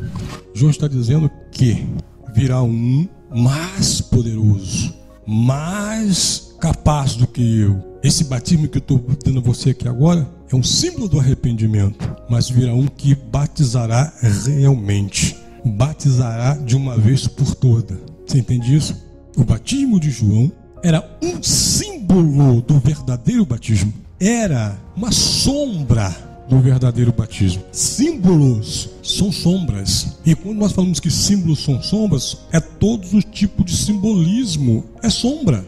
João 0.53 0.71
está 0.71 0.87
dizendo 0.87 1.29
que 1.51 1.87
virá 2.33 2.63
um 2.63 3.07
mais 3.33 4.01
poderoso, 4.01 4.93
mais 5.25 6.55
capaz 6.59 7.15
do 7.15 7.27
que 7.27 7.59
eu. 7.59 7.99
Esse 8.03 8.23
batismo 8.23 8.67
que 8.67 8.77
eu 8.77 8.81
estou 8.81 9.03
dando 9.23 9.39
a 9.39 9.41
você 9.41 9.71
aqui 9.71 9.87
agora 9.87 10.27
é 10.51 10.55
um 10.55 10.63
símbolo 10.63 11.07
do 11.07 11.19
arrependimento, 11.19 12.15
mas 12.29 12.49
virá 12.49 12.73
um 12.73 12.87
que 12.87 13.13
batizará 13.13 14.11
realmente, 14.45 15.37
batizará 15.63 16.55
de 16.55 16.75
uma 16.75 16.97
vez 16.97 17.27
por 17.27 17.53
toda. 17.53 17.99
Você 18.25 18.39
entende 18.39 18.75
isso? 18.75 18.95
O 19.37 19.43
batismo 19.43 19.99
de 19.99 20.09
João 20.09 20.51
era 20.83 21.17
um 21.21 21.43
símbolo 21.43 22.61
do 22.61 22.79
verdadeiro 22.79 23.45
batismo, 23.45 23.93
era 24.19 24.77
uma 24.95 25.11
sombra 25.11 26.13
do 26.49 26.59
verdadeiro 26.59 27.13
batismo. 27.13 27.63
Símbolos 27.71 28.89
são 29.03 29.31
sombras. 29.31 30.17
E 30.25 30.35
quando 30.35 30.57
nós 30.57 30.71
falamos 30.71 30.99
que 30.99 31.09
símbolos 31.09 31.63
são 31.63 31.81
sombras, 31.81 32.37
é 32.51 32.59
todos 32.59 33.13
os 33.13 33.23
tipos 33.23 33.65
de 33.65 33.77
simbolismo. 33.77 34.83
É 35.01 35.09
sombra. 35.09 35.65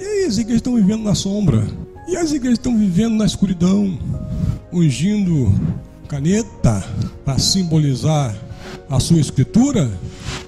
E 0.00 0.24
as 0.24 0.38
igrejas 0.38 0.58
estão 0.58 0.76
vivendo 0.76 1.02
na 1.02 1.14
sombra. 1.14 1.66
E 2.08 2.16
as 2.16 2.32
igrejas 2.32 2.58
estão 2.58 2.78
vivendo 2.78 3.14
na 3.14 3.26
escuridão, 3.26 3.98
ungindo 4.72 5.52
caneta 6.08 6.84
para 7.24 7.38
simbolizar 7.38 8.34
a 8.88 9.00
sua 9.00 9.18
escritura, 9.18 9.90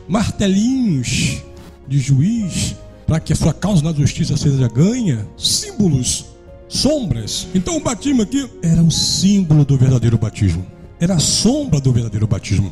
martelinhos 0.06 1.42
de 1.88 1.98
juiz 1.98 2.76
para 3.06 3.20
que 3.20 3.32
a 3.32 3.36
sua 3.36 3.52
causa 3.52 3.82
na 3.82 3.92
justiça 3.92 4.36
seja 4.36 4.68
ganha, 4.68 5.26
símbolos 5.36 6.33
sombras. 6.74 7.46
Então 7.54 7.76
o 7.76 7.80
batismo 7.80 8.22
aqui 8.22 8.50
era 8.60 8.82
um 8.82 8.90
símbolo 8.90 9.64
do 9.64 9.78
verdadeiro 9.78 10.18
batismo. 10.18 10.66
Era 10.98 11.14
a 11.14 11.20
sombra 11.20 11.80
do 11.80 11.92
verdadeiro 11.92 12.26
batismo. 12.26 12.70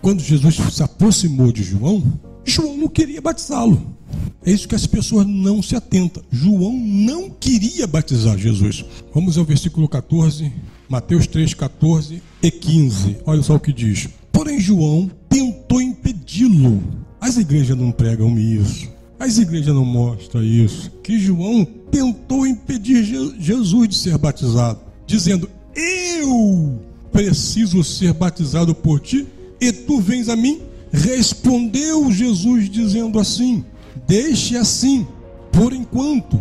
Quando 0.00 0.22
Jesus 0.22 0.54
se 0.54 0.82
aproximou 0.82 1.52
de 1.52 1.62
João, 1.62 2.02
João 2.44 2.76
não 2.76 2.88
queria 2.88 3.20
batizá-lo. 3.20 3.96
É 4.44 4.50
isso 4.50 4.68
que 4.68 4.74
as 4.74 4.86
pessoas 4.86 5.26
não 5.26 5.62
se 5.62 5.76
atentam. 5.76 6.22
João 6.30 6.72
não 6.72 7.28
queria 7.28 7.86
batizar 7.86 8.38
Jesus. 8.38 8.84
Vamos 9.12 9.36
ao 9.36 9.44
versículo 9.44 9.88
14, 9.88 10.50
Mateus 10.88 11.26
3, 11.26 11.52
14 11.52 12.22
e 12.42 12.50
15. 12.50 13.18
Olha 13.26 13.42
só 13.42 13.56
o 13.56 13.60
que 13.60 13.72
diz. 13.72 14.08
Porém, 14.32 14.58
João 14.58 15.10
tentou 15.28 15.82
impedi-lo. 15.82 16.82
As 17.20 17.36
igrejas 17.36 17.76
não 17.76 17.92
pregam 17.92 18.38
isso. 18.38 18.88
As 19.18 19.36
igrejas 19.36 19.74
não 19.74 19.84
mostram 19.84 20.42
isso. 20.42 20.90
Que 21.02 21.18
João 21.18 21.66
tentou 21.90 22.46
impedir 22.46 23.04
Jesus 23.38 23.88
de 23.88 23.94
ser 23.96 24.16
batizado, 24.18 24.80
dizendo: 25.06 25.48
Eu 25.74 26.80
preciso 27.12 27.82
ser 27.82 28.12
batizado 28.12 28.74
por 28.74 29.00
ti 29.00 29.26
e 29.60 29.72
tu 29.72 30.00
vens 30.00 30.28
a 30.28 30.36
mim? 30.36 30.62
Respondeu 30.92 32.10
Jesus, 32.10 32.70
dizendo 32.70 33.18
assim: 33.18 33.64
Deixe 34.06 34.56
assim, 34.56 35.06
por 35.52 35.72
enquanto. 35.72 36.40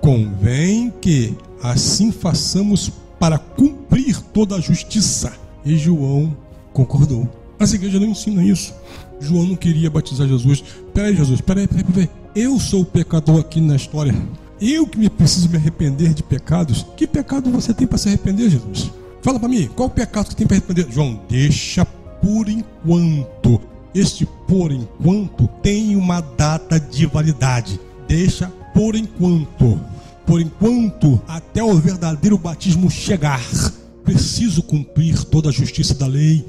Convém 0.00 0.92
que 1.00 1.34
assim 1.62 2.10
façamos 2.10 2.90
para 3.18 3.38
cumprir 3.38 4.20
toda 4.32 4.56
a 4.56 4.60
justiça. 4.60 5.32
E 5.64 5.76
João 5.76 6.34
concordou. 6.72 7.28
As 7.58 7.74
igrejas 7.74 8.00
não 8.00 8.08
ensinam 8.08 8.42
isso. 8.42 8.72
João 9.20 9.46
não 9.46 9.56
queria 9.56 9.90
batizar 9.90 10.26
Jesus. 10.26 10.64
Peraí, 10.94 11.14
Jesus, 11.14 11.42
peraí, 11.42 11.68
peraí, 11.68 11.84
peraí. 11.84 12.10
Eu 12.34 12.58
sou 12.58 12.82
o 12.82 12.86
pecador 12.86 13.40
aqui 13.40 13.60
na 13.60 13.76
história. 13.76 14.14
Eu 14.60 14.86
que 14.86 14.98
me 14.98 15.08
preciso 15.08 15.48
me 15.48 15.56
arrepender 15.56 16.12
de 16.12 16.22
pecados. 16.22 16.84
Que 16.96 17.06
pecado 17.06 17.50
você 17.50 17.72
tem 17.72 17.86
para 17.86 17.96
se 17.98 18.08
arrepender, 18.08 18.50
Jesus? 18.50 18.90
Fala 19.22 19.38
para 19.40 19.48
mim, 19.48 19.68
qual 19.74 19.88
o 19.88 19.90
pecado 19.90 20.28
que 20.28 20.36
tem 20.36 20.46
para 20.46 20.56
arrepender? 20.56 20.86
João, 20.90 21.20
deixa 21.28 21.84
por 21.84 22.48
enquanto. 22.48 23.60
Este 23.94 24.26
por 24.46 24.70
enquanto 24.70 25.48
tem 25.62 25.96
uma 25.96 26.20
data 26.20 26.78
de 26.78 27.06
validade. 27.06 27.80
deixa 28.06 28.52
por 28.74 28.94
enquanto. 28.96 29.80
Por 30.26 30.40
enquanto, 30.40 31.20
até 31.26 31.62
o 31.62 31.74
verdadeiro 31.74 32.38
batismo 32.38 32.90
chegar, 32.90 33.40
preciso 34.04 34.62
cumprir 34.62 35.24
toda 35.24 35.48
a 35.48 35.52
justiça 35.52 35.94
da 35.94 36.06
lei. 36.06 36.44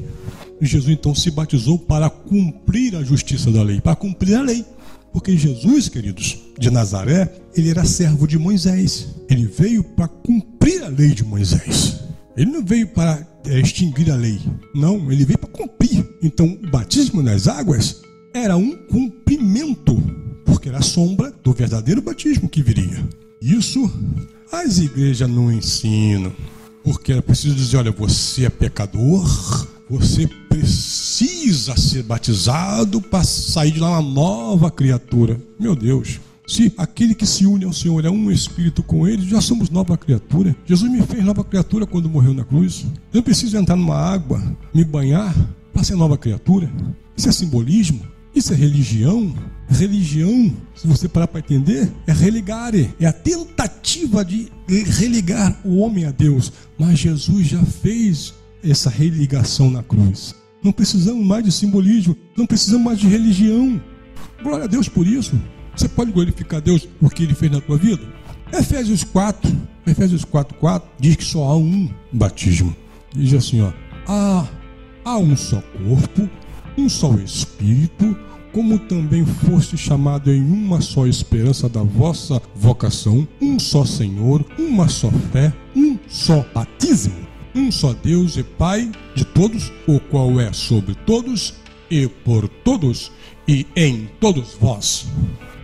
Jesus 0.61 0.89
então 0.89 1.15
se 1.15 1.31
batizou 1.31 1.79
para 1.79 2.09
cumprir 2.09 2.95
a 2.95 3.03
justiça 3.03 3.49
da 3.49 3.63
lei, 3.63 3.81
para 3.81 3.95
cumprir 3.95 4.35
a 4.35 4.41
lei. 4.41 4.65
Porque 5.13 5.35
Jesus, 5.35 5.89
queridos, 5.89 6.39
de 6.57 6.69
Nazaré, 6.69 7.31
ele 7.55 7.69
era 7.69 7.83
servo 7.85 8.27
de 8.27 8.37
Moisés. 8.37 9.07
Ele 9.29 9.45
veio 9.45 9.83
para 9.83 10.07
cumprir 10.07 10.83
a 10.83 10.87
lei 10.87 11.09
de 11.09 11.23
Moisés. 11.23 11.99
Ele 12.35 12.49
não 12.49 12.63
veio 12.63 12.87
para 12.87 13.27
é, 13.45 13.59
extinguir 13.59 14.09
a 14.09 14.15
lei. 14.15 14.39
Não, 14.73 15.11
ele 15.11 15.25
veio 15.25 15.39
para 15.39 15.49
cumprir. 15.49 16.05
Então, 16.23 16.57
o 16.63 16.69
batismo 16.69 17.21
nas 17.21 17.47
águas 17.47 18.01
era 18.33 18.55
um 18.55 18.75
cumprimento, 18.87 20.01
porque 20.45 20.69
era 20.69 20.77
a 20.77 20.83
sombra 20.83 21.31
do 21.43 21.51
verdadeiro 21.51 22.01
batismo 22.01 22.47
que 22.47 22.63
viria. 22.63 23.03
Isso 23.41 23.91
as 24.51 24.77
igrejas 24.77 25.29
não 25.29 25.51
ensinam, 25.51 26.31
porque 26.83 27.11
era 27.11 27.21
preciso 27.21 27.55
dizer: 27.55 27.77
olha, 27.77 27.91
você 27.91 28.45
é 28.45 28.49
pecador, 28.49 29.67
você 29.91 30.25
precisa 30.47 31.75
ser 31.75 32.03
batizado 32.03 33.01
para 33.01 33.25
sair 33.25 33.71
de 33.71 33.79
lá 33.81 33.89
uma 33.89 34.01
nova 34.01 34.71
criatura. 34.71 35.37
Meu 35.59 35.75
Deus. 35.75 36.21
Se 36.47 36.73
aquele 36.77 37.13
que 37.13 37.25
se 37.25 37.45
une 37.45 37.65
ao 37.65 37.73
Senhor 37.73 38.05
é 38.05 38.09
um 38.09 38.31
espírito 38.31 38.81
com 38.81 39.05
ele, 39.05 39.27
já 39.27 39.41
somos 39.41 39.69
nova 39.69 39.97
criatura. 39.97 40.55
Jesus 40.65 40.89
me 40.89 41.01
fez 41.01 41.25
nova 41.25 41.43
criatura 41.43 41.85
quando 41.85 42.09
morreu 42.09 42.33
na 42.33 42.45
cruz. 42.45 42.85
Eu 43.13 43.21
preciso 43.21 43.57
entrar 43.57 43.75
numa 43.75 43.97
água, 43.97 44.41
me 44.73 44.85
banhar 44.85 45.35
para 45.73 45.83
ser 45.83 45.97
nova 45.97 46.17
criatura. 46.17 46.71
Isso 47.17 47.27
é 47.27 47.31
simbolismo. 47.33 48.01
Isso 48.33 48.53
é 48.53 48.55
religião. 48.55 49.35
Religião, 49.67 50.53
se 50.73 50.87
você 50.87 51.09
parar 51.09 51.27
para 51.27 51.39
entender, 51.39 51.91
é 52.07 52.13
religare, 52.13 52.93
é 52.97 53.05
a 53.05 53.13
tentativa 53.13 54.23
de 54.23 54.49
religar 54.69 55.59
o 55.65 55.79
homem 55.79 56.05
a 56.05 56.11
Deus. 56.11 56.51
Mas 56.79 56.99
Jesus 56.99 57.47
já 57.47 57.61
fez 57.61 58.33
essa 58.63 58.89
religação 58.89 59.69
na 59.69 59.83
cruz. 59.83 60.35
Não 60.63 60.71
precisamos 60.71 61.25
mais 61.25 61.43
de 61.43 61.51
simbolismo, 61.51 62.15
não 62.37 62.45
precisamos 62.45 62.85
mais 62.85 62.99
de 62.99 63.07
religião. 63.07 63.81
Glória 64.43 64.65
a 64.65 64.67
Deus 64.67 64.87
por 64.87 65.07
isso. 65.07 65.39
Você 65.75 65.87
pode 65.87 66.11
glorificar 66.11 66.61
Deus 66.61 66.85
por 66.99 67.13
que 67.13 67.23
ele 67.23 67.33
fez 67.33 67.51
na 67.51 67.61
tua 67.61 67.77
vida? 67.77 68.03
Efésios 68.53 69.03
4, 69.03 69.51
Efésios 69.87 70.25
4, 70.25 70.55
4 70.57 70.89
diz 70.99 71.15
que 71.15 71.23
só 71.23 71.43
há 71.45 71.57
um 71.57 71.89
batismo. 72.11 72.75
Diz 73.13 73.33
assim, 73.33 73.61
ó, 73.61 73.71
há, 74.07 74.47
há 75.05 75.17
um 75.17 75.35
só 75.35 75.61
corpo, 75.61 76.29
um 76.77 76.89
só 76.89 77.15
Espírito, 77.15 78.15
como 78.51 78.77
também 78.77 79.25
foste 79.25 79.77
chamado 79.77 80.31
em 80.31 80.41
uma 80.41 80.81
só 80.81 81.07
esperança 81.07 81.69
da 81.69 81.81
vossa 81.81 82.41
vocação, 82.53 83.25
um 83.41 83.57
só 83.57 83.85
Senhor, 83.85 84.45
uma 84.59 84.89
só 84.89 85.09
fé, 85.31 85.53
um 85.75 85.97
só 86.07 86.45
batismo 86.53 87.30
um 87.55 87.71
só 87.71 87.93
Deus 87.93 88.37
e 88.37 88.43
Pai 88.43 88.91
de 89.15 89.25
todos, 89.25 89.71
o 89.87 89.99
qual 89.99 90.39
é 90.39 90.51
sobre 90.53 90.95
todos 90.95 91.53
e 91.89 92.07
por 92.07 92.47
todos 92.47 93.11
e 93.47 93.65
em 93.75 94.09
todos 94.19 94.55
vós. 94.59 95.07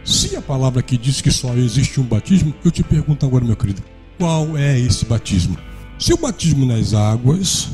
Se 0.03 0.35
a 0.35 0.41
palavra 0.41 0.79
aqui 0.79 0.97
diz 0.97 1.21
que 1.21 1.31
só 1.31 1.53
existe 1.53 1.99
um 1.99 2.03
batismo, 2.03 2.53
eu 2.63 2.71
te 2.71 2.83
pergunto 2.83 3.25
agora, 3.25 3.43
meu 3.43 3.55
querido, 3.55 3.83
qual 4.17 4.57
é 4.57 4.79
esse 4.79 5.05
batismo? 5.05 5.57
Se 5.99 6.13
o 6.13 6.17
batismo 6.17 6.65
nas 6.65 6.93
águas 6.93 7.69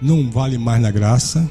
não 0.00 0.30
vale 0.30 0.58
mais 0.58 0.80
na 0.80 0.90
graça, 0.90 1.48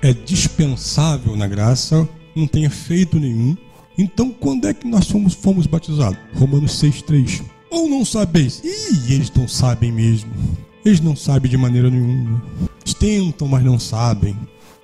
é 0.00 0.12
dispensável 0.12 1.36
na 1.36 1.46
graça, 1.46 2.08
não 2.34 2.46
tem 2.46 2.64
efeito 2.64 3.18
nenhum, 3.18 3.56
então 3.96 4.30
quando 4.30 4.66
é 4.66 4.74
que 4.74 4.86
nós 4.86 5.10
fomos, 5.10 5.34
fomos 5.34 5.66
batizados? 5.66 6.18
Romanos 6.34 6.72
6,3. 6.82 7.42
Ou 7.70 7.88
não 7.88 8.04
sabeis? 8.04 8.62
Ih, 8.64 9.14
eles 9.14 9.30
não 9.34 9.48
sabem 9.48 9.92
mesmo. 9.92 10.30
Eles 10.84 11.00
não 11.00 11.14
sabem 11.14 11.50
de 11.50 11.56
maneira 11.56 11.88
nenhuma. 11.88 12.42
Eles 12.84 12.94
tentam, 12.94 13.46
mas 13.46 13.64
não 13.64 13.78
sabem. 13.78 14.36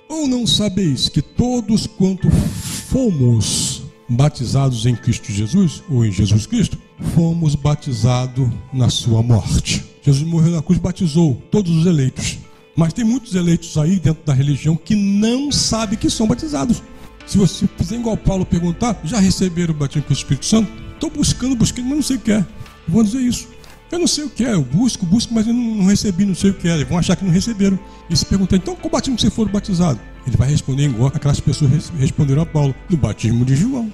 Ou 0.07 0.27
não 0.27 0.47
sabeis 0.47 1.09
que 1.09 1.21
todos 1.21 1.85
quanto 1.85 2.29
fomos 2.31 3.83
batizados 4.07 4.85
em 4.85 4.95
Cristo 4.95 5.31
Jesus, 5.31 5.83
ou 5.89 6.05
em 6.05 6.11
Jesus 6.11 6.45
Cristo, 6.47 6.77
fomos 7.13 7.53
batizados 7.53 8.49
na 8.73 8.89
sua 8.89 9.21
morte. 9.21 9.85
Jesus 10.01 10.27
morreu 10.27 10.53
na 10.53 10.61
cruz, 10.61 10.79
batizou 10.79 11.39
todos 11.51 11.71
os 11.75 11.85
eleitos. 11.85 12.39
Mas 12.75 12.93
tem 12.93 13.03
muitos 13.03 13.35
eleitos 13.35 13.77
aí 13.77 13.99
dentro 13.99 14.23
da 14.25 14.33
religião 14.33 14.75
que 14.75 14.95
não 14.95 15.51
sabem 15.51 15.99
que 15.99 16.09
são 16.09 16.27
batizados. 16.27 16.81
Se 17.27 17.37
você 17.37 17.67
fizer 17.77 17.97
igual 17.97 18.17
Paulo 18.17 18.45
perguntar, 18.45 18.99
já 19.03 19.19
receberam 19.19 19.73
o 19.73 19.77
batismo 19.77 20.03
com 20.03 20.13
o 20.13 20.17
Espírito 20.17 20.45
Santo? 20.45 20.71
Estou 20.93 21.09
buscando, 21.09 21.55
buscando, 21.55 21.85
mas 21.85 21.95
não 21.95 22.03
sei 22.03 22.15
o 22.15 22.19
que 22.19 22.31
é. 22.31 22.45
Vou 22.87 23.03
dizer 23.03 23.19
isso. 23.19 23.47
Eu 23.91 23.97
não 23.97 24.07
sei 24.07 24.23
o 24.23 24.29
que 24.29 24.45
é, 24.45 24.53
eu 24.53 24.63
busco, 24.63 25.05
busco, 25.05 25.33
mas 25.33 25.47
eu 25.47 25.53
não, 25.53 25.85
recebi, 25.85 26.25
não 26.25 26.35
sei 26.35 26.51
o 26.51 26.53
que 26.53 26.67
é. 26.67 26.75
Eles 26.75 26.87
vão 26.87 26.97
achar 26.97 27.15
que 27.15 27.25
não 27.25 27.31
receberam. 27.31 27.79
E 28.09 28.15
se 28.15 28.25
perguntar, 28.25 28.57
então 28.57 28.75
qual 28.75 28.91
batismo 28.91 29.17
você 29.17 29.29
for 29.29 29.49
batizado? 29.49 29.99
Ele 30.27 30.37
vai 30.37 30.49
responder 30.49 30.83
igual 30.83 31.11
aquelas 31.13 31.39
pessoas 31.39 31.91
responderam 31.97 32.43
a 32.43 32.45
Paulo, 32.45 32.75
no 32.89 32.97
batismo 32.97 33.43
de 33.43 33.55
João. 33.55 33.91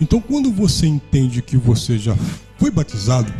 Então 0.00 0.20
quando 0.20 0.52
você 0.52 0.86
entende 0.86 1.40
que 1.40 1.56
você 1.56 1.96
já 1.96 2.14
foi 2.58 2.70
batizado, 2.70 3.32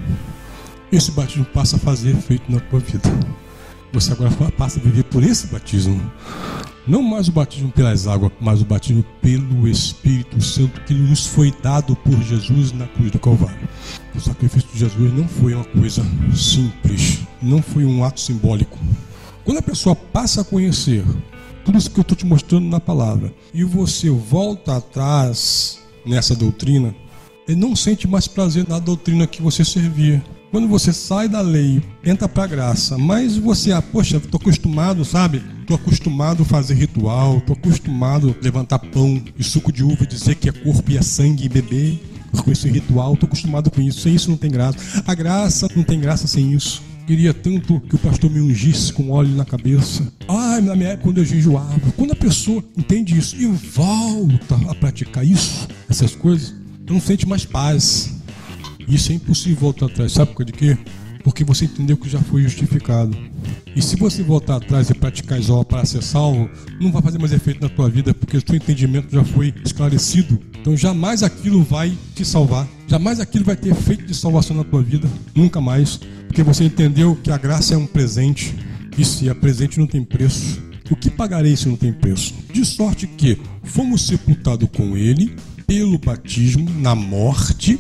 esse 0.91 1.11
batismo 1.11 1.45
passa 1.45 1.77
a 1.77 1.79
fazer 1.79 2.11
efeito 2.17 2.51
na 2.51 2.61
tua 2.61 2.81
vida. 2.81 3.09
Você 3.93 4.13
agora 4.13 4.31
passa 4.57 4.79
a 4.79 4.83
viver 4.83 5.05
por 5.05 5.23
esse 5.23 5.49
batismo. 5.49 6.01
Não 6.89 7.03
mais 7.03 7.29
o 7.29 7.33
batismo 7.33 7.71
pelas 7.71 8.07
águas, 8.07 8.33
mas 8.41 8.63
o 8.63 8.65
batismo 8.65 9.05
pelo 9.21 9.69
Espírito 9.69 10.41
Santo 10.41 10.81
que 10.81 10.95
nos 10.95 11.27
foi 11.27 11.53
dado 11.63 11.95
por 11.97 12.19
Jesus 12.23 12.73
na 12.73 12.87
cruz 12.87 13.11
do 13.11 13.19
Calvário. 13.19 13.69
O 14.15 14.21
sacrifício 14.21 14.71
de 14.73 14.79
Jesus 14.79 15.13
não 15.13 15.29
foi 15.29 15.53
uma 15.53 15.65
coisa 15.65 16.03
simples, 16.35 17.21
não 17.43 17.61
foi 17.61 17.85
um 17.85 18.03
ato 18.03 18.19
simbólico. 18.19 18.79
Quando 19.45 19.59
a 19.59 19.63
pessoa 19.63 19.95
passa 19.95 20.41
a 20.41 20.45
conhecer 20.45 21.05
tudo 21.63 21.77
isso 21.77 21.91
que 21.91 22.01
eu 22.01 22.03
estou 22.03 22.17
te 22.17 22.25
mostrando 22.25 22.67
na 22.67 22.81
palavra 22.81 23.35
e 23.53 23.63
você 23.65 24.09
volta 24.09 24.79
atrás 24.79 25.81
nessa 26.07 26.35
doutrina, 26.35 26.95
ele 27.47 27.61
não 27.61 27.77
sente 27.77 28.09
mais 28.09 28.27
prazer 28.27 28.67
na 28.67 28.79
doutrina 28.79 29.27
que 29.27 29.43
você 29.43 29.63
servia. 29.63 30.25
Quando 30.51 30.67
você 30.67 30.95
sai 30.95 31.29
da 31.29 31.43
lei, 31.43 31.83
entra 32.03 32.27
para 32.27 32.45
a 32.45 32.47
graça, 32.47 32.97
mas 32.97 33.37
você, 33.37 33.71
ah, 33.71 33.83
poxa, 33.83 34.17
estou 34.17 34.41
acostumado, 34.41 35.05
sabe? 35.05 35.43
Estou 35.61 35.77
acostumado 35.77 36.43
a 36.43 36.47
fazer 36.47 36.73
ritual, 36.73 37.37
estou 37.37 37.55
acostumado 37.55 38.35
a 38.39 38.43
levantar 38.43 38.79
pão 38.79 39.23
e 39.39 39.45
suco 39.45 39.71
de 39.71 39.85
uva 39.85 40.05
e 40.05 40.07
dizer 40.07 40.37
que 40.37 40.49
é 40.49 40.53
corpo 40.53 40.91
e 40.91 40.97
é 40.97 41.03
sangue 41.03 41.45
e 41.45 41.49
beber 41.51 42.01
com 42.43 42.51
esse 42.51 42.69
ritual, 42.69 43.13
estou 43.13 43.27
acostumado 43.27 43.71
com 43.71 43.83
isso. 43.83 44.01
Sem 44.01 44.15
isso 44.15 44.31
não 44.31 44.39
tem 44.39 44.51
graça. 44.51 44.79
A 45.07 45.15
graça 45.15 45.69
não 45.77 45.85
tem 45.85 46.01
graça 46.01 46.27
sem 46.27 46.55
isso. 46.55 46.83
Queria 47.07 47.35
tanto 47.35 47.81
que 47.81 47.95
o 47.95 47.99
pastor 47.99 48.31
me 48.31 48.41
ungisse 48.41 48.93
com 48.93 49.11
óleo 49.11 49.35
na 49.35 49.45
cabeça. 49.45 50.11
Ai, 50.27 50.63
na 50.63 50.75
minha 50.75 50.91
época, 50.91 51.05
quando 51.05 51.19
eu 51.19 51.25
jejuava. 51.27 51.93
Quando 51.97 52.13
a 52.13 52.17
pessoa 52.17 52.65
entende 52.77 53.17
isso 53.17 53.37
e 53.37 53.47
volta 53.47 54.57
a 54.69 54.75
praticar 54.75 55.27
isso, 55.27 55.69
essas 55.89 56.15
coisas, 56.15 56.55
não 56.89 57.01
sente 57.01 57.27
mais 57.27 57.45
paz 57.45 58.18
isso 58.89 59.13
é 59.13 59.15
impossível 59.17 59.59
voltar 59.59 59.87
atrás. 59.87 60.13
Sabe 60.13 60.33
por 60.33 60.45
quê? 60.45 60.77
Porque 61.23 61.45
você 61.45 61.67
entendeu 61.67 61.97
que 61.97 62.09
já 62.09 62.21
foi 62.21 62.43
justificado. 62.43 63.17
E 63.77 63.83
se 63.83 63.97
você 63.97 64.23
voltar 64.23 64.57
atrás 64.57 64.89
e 64.89 64.95
praticar 64.95 65.39
Isó 65.39 65.63
para 65.63 65.85
ser 65.85 66.03
salvo, 66.03 66.49
não 66.81 66.91
vai 66.91 67.03
fazer 67.03 67.19
mais 67.19 67.33
efeito 67.33 67.61
na 67.61 67.69
tua 67.69 67.89
vida, 67.89 68.15
porque 68.15 68.37
o 68.37 68.43
teu 68.43 68.57
entendimento 68.57 69.13
já 69.13 69.23
foi 69.25 69.53
esclarecido. 69.65 70.41
Então 70.61 70.77
jamais 70.77 71.23
aquilo 71.23 71.63
vai 71.63 71.97
te 72.15 72.25
salvar. 72.25 72.67
Jamais 72.87 73.21
aquilo 73.21 73.45
vai 73.45 73.57
ter 73.57 73.71
efeito 73.71 74.07
de 74.07 74.15
salvação 74.15 74.57
na 74.57 74.65
tua 74.65 74.83
vida. 74.83 75.09
Nunca 75.35 75.61
mais. 75.61 76.01
Porque 76.27 76.43
você 76.43 76.65
entendeu 76.65 77.17
que 77.17 77.31
a 77.31 77.39
graça 77.39 77.75
é 77.75 77.77
um 77.77 77.87
presente. 77.87 78.55
E 78.97 79.05
se 79.05 79.29
é 79.29 79.35
presente 79.35 79.79
não 79.79 79.87
tem 79.87 80.03
preço. 80.03 80.61
O 80.91 80.97
que 80.97 81.11
pagarei 81.11 81.55
se 81.55 81.69
não 81.69 81.77
tem 81.77 81.93
preço? 81.93 82.35
De 82.53 82.65
sorte 82.65 83.07
que 83.07 83.39
fomos 83.63 84.07
sepultados 84.07 84.69
com 84.75 84.97
ele 84.97 85.37
pelo 85.67 85.99
batismo 85.99 86.69
na 86.81 86.95
morte 86.95 87.79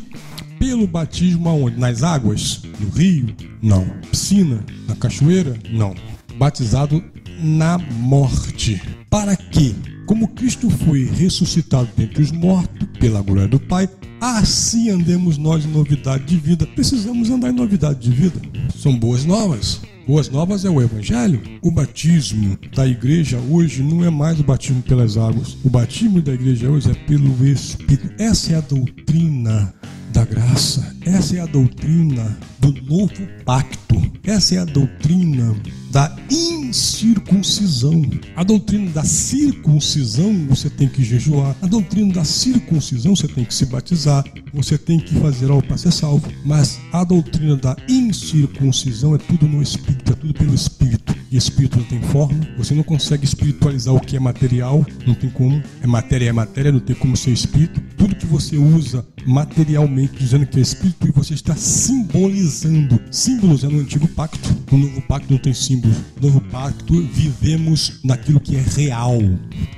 pelo 0.58 0.86
batismo 0.86 1.48
aonde? 1.48 1.78
Nas 1.78 2.02
águas? 2.02 2.62
No 2.80 2.88
rio? 2.90 3.34
Não. 3.62 3.84
Piscina? 4.10 4.64
Na 4.86 4.96
cachoeira? 4.96 5.56
Não. 5.70 5.94
Batizado 6.36 7.02
na 7.42 7.78
morte. 7.78 8.80
Para 9.10 9.36
que, 9.36 9.74
como 10.06 10.28
Cristo 10.28 10.68
foi 10.68 11.04
ressuscitado 11.04 11.88
dentre 11.96 12.22
os 12.22 12.30
mortos 12.30 12.88
pela 12.98 13.22
glória 13.22 13.48
do 13.48 13.60
Pai, 13.60 13.88
assim 14.20 14.90
andemos 14.90 15.38
nós 15.38 15.64
em 15.64 15.68
novidade 15.68 16.24
de 16.24 16.36
vida. 16.36 16.66
Precisamos 16.66 17.30
andar 17.30 17.50
em 17.50 17.54
novidade 17.54 18.00
de 18.00 18.10
vida. 18.10 18.40
São 18.76 18.96
boas 18.98 19.24
novas. 19.24 19.80
Boas 20.08 20.30
novas 20.30 20.64
é 20.64 20.70
o 20.70 20.80
Evangelho. 20.80 21.38
O 21.60 21.70
batismo 21.70 22.58
da 22.74 22.86
igreja 22.86 23.38
hoje 23.50 23.82
não 23.82 24.02
é 24.02 24.08
mais 24.08 24.40
o 24.40 24.42
batismo 24.42 24.80
pelas 24.80 25.18
águas. 25.18 25.54
O 25.62 25.68
batismo 25.68 26.22
da 26.22 26.32
igreja 26.32 26.70
hoje 26.70 26.90
é 26.90 26.94
pelo 26.94 27.46
Espírito. 27.46 28.10
Essa 28.18 28.54
é 28.54 28.56
a 28.56 28.62
doutrina 28.62 29.74
da 30.10 30.24
graça. 30.24 30.96
Essa 31.04 31.36
é 31.36 31.40
a 31.40 31.46
doutrina 31.46 32.38
do 32.58 32.72
novo 32.84 33.12
pacto. 33.44 34.00
Essa 34.24 34.54
é 34.54 34.58
a 34.60 34.64
doutrina 34.64 35.54
da 35.90 36.14
incircuncisão. 36.30 38.02
A 38.36 38.44
doutrina 38.44 38.90
da 38.90 39.04
circuncisão 39.04 40.46
você 40.48 40.68
tem 40.68 40.88
que 40.88 41.02
jejuar. 41.02 41.56
A 41.62 41.66
doutrina 41.66 42.12
da 42.12 42.24
circuncisão 42.24 43.16
você 43.16 43.28
tem 43.28 43.44
que 43.44 43.54
se 43.54 43.66
batizar. 43.66 44.24
Você 44.52 44.76
tem 44.78 44.98
que 44.98 45.14
fazer 45.16 45.50
algo 45.50 45.66
para 45.66 45.76
ser 45.76 45.92
salvo. 45.92 46.28
Mas 46.44 46.78
a 46.92 47.04
doutrina 47.04 47.56
da 47.56 47.76
incircuncisão 47.88 49.14
é 49.14 49.18
tudo 49.18 49.46
no 49.46 49.62
espírito, 49.62 50.12
é 50.12 50.16
tudo 50.16 50.34
pelo 50.34 50.54
espírito. 50.54 51.16
E 51.30 51.36
espírito 51.36 51.78
não 51.78 51.84
tem 51.84 52.00
forma. 52.00 52.40
Você 52.56 52.74
não 52.74 52.82
consegue 52.82 53.24
espiritualizar 53.24 53.94
o 53.94 54.00
que 54.00 54.16
é 54.16 54.20
material. 54.20 54.84
Não 55.06 55.14
tem 55.14 55.28
como. 55.28 55.62
É 55.82 55.86
matéria, 55.86 56.30
é 56.30 56.32
matéria. 56.32 56.72
Não 56.72 56.80
tem 56.80 56.96
como 56.96 57.16
ser 57.16 57.32
espírito. 57.32 57.80
Tudo 57.98 58.16
que 58.16 58.24
você 58.24 58.56
usa 58.56 59.06
materialmente 59.26 60.16
dizendo 60.16 60.46
que 60.46 60.58
é 60.58 60.62
espírito 60.62 61.06
e 61.06 61.10
você 61.10 61.34
está 61.34 61.54
simbolizando. 61.54 62.98
Símbolos 63.10 63.62
é 63.62 63.68
no 63.68 63.80
antigo 63.80 64.08
pacto. 64.08 64.56
No 64.72 64.78
novo 64.78 65.02
pacto 65.02 65.30
não 65.30 65.38
tem 65.38 65.52
símbolos. 65.52 65.77
No 65.78 66.28
novo 66.28 66.40
pacto 66.50 67.00
vivemos 67.12 68.00
naquilo 68.02 68.40
que 68.40 68.56
é 68.56 68.60
real, 68.60 69.18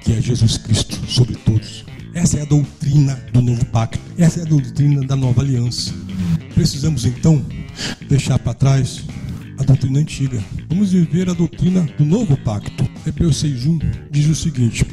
que 0.02 0.12
é 0.12 0.20
Jesus 0.20 0.56
Cristo 0.56 0.98
sobre 1.06 1.34
todos. 1.36 1.84
Essa 2.14 2.38
é 2.38 2.42
a 2.42 2.44
doutrina 2.44 3.14
do 3.32 3.40
novo 3.40 3.64
pacto. 3.66 3.98
Essa 4.18 4.40
é 4.40 4.42
a 4.42 4.46
doutrina 4.46 5.06
da 5.06 5.14
nova 5.14 5.42
aliança. 5.42 5.92
Precisamos 6.54 7.04
então 7.04 7.44
deixar 8.08 8.38
para 8.38 8.54
trás 8.54 9.04
a 9.58 9.62
doutrina 9.62 10.00
antiga. 10.00 10.42
Vamos 10.68 10.92
viver 10.92 11.28
a 11.28 11.34
doutrina 11.34 11.82
do 11.98 12.04
novo 12.04 12.36
pacto. 12.38 12.88
Hebreus 13.06 13.42
6.1 13.42 14.08
diz 14.10 14.26
o 14.26 14.34
seguinte: 14.34 14.84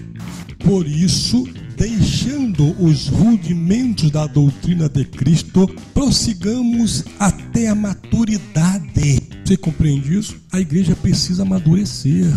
Por 0.60 0.86
isso 0.86 1.48
deixando 1.78 2.76
os 2.84 3.08
rudimentos 3.08 4.10
da 4.10 4.26
doutrina 4.26 4.90
de 4.90 5.06
Cristo, 5.06 5.68
prossigamos 5.94 7.06
até 7.20 7.68
a 7.68 7.76
maturidade. 7.76 9.37
Você 9.48 9.56
compreende 9.56 10.14
isso? 10.14 10.36
A 10.52 10.60
igreja 10.60 10.94
precisa 10.94 11.44
amadurecer, 11.44 12.28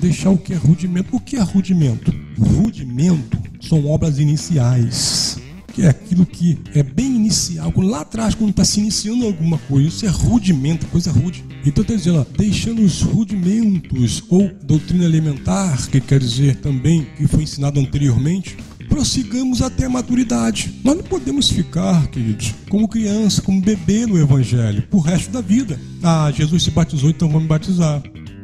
deixar 0.00 0.30
o 0.30 0.38
que 0.38 0.54
é 0.54 0.56
rudimento. 0.56 1.14
O 1.14 1.20
que 1.20 1.36
é 1.36 1.42
rudimento? 1.42 2.10
Rudimento 2.38 3.38
são 3.60 3.86
obras 3.86 4.18
iniciais 4.18 5.38
que 5.74 5.82
é 5.82 5.90
aquilo 5.90 6.26
que 6.26 6.58
é 6.74 6.82
bem 6.82 7.14
inicial, 7.14 7.72
lá 7.76 8.00
atrás, 8.00 8.34
quando 8.34 8.50
está 8.50 8.64
se 8.64 8.80
iniciando 8.80 9.24
alguma 9.24 9.58
coisa, 9.58 9.86
isso 9.86 10.06
é 10.06 10.08
rudimento, 10.08 10.86
coisa 10.86 11.12
rude. 11.12 11.44
Então 11.64 11.82
está 11.82 11.94
dizendo, 11.94 12.18
ó, 12.18 12.26
deixando 12.36 12.82
os 12.82 13.00
rudimentos, 13.00 14.24
ou 14.28 14.50
doutrina 14.64 15.04
elementar, 15.04 15.88
que 15.88 16.00
quer 16.00 16.18
dizer 16.18 16.56
também 16.56 17.06
que 17.16 17.28
foi 17.28 17.44
ensinado 17.44 17.78
anteriormente, 17.78 18.56
prossigamos 18.88 19.62
até 19.62 19.86
a 19.86 19.90
maturidade. 19.90 20.80
Nós 20.82 20.96
não 20.96 21.04
podemos 21.04 21.50
ficar, 21.50 22.06
queridos, 22.08 22.54
como 22.68 22.88
criança, 22.88 23.42
como 23.42 23.60
bebê 23.60 24.06
no 24.06 24.18
Evangelho, 24.18 24.82
por 24.90 25.00
resto 25.00 25.30
da 25.30 25.40
vida. 25.40 25.78
Ah, 26.02 26.32
Jesus 26.34 26.62
se 26.62 26.70
batizou, 26.70 27.10
então 27.10 27.28
vamos 27.28 27.48
batizar. 27.48 28.02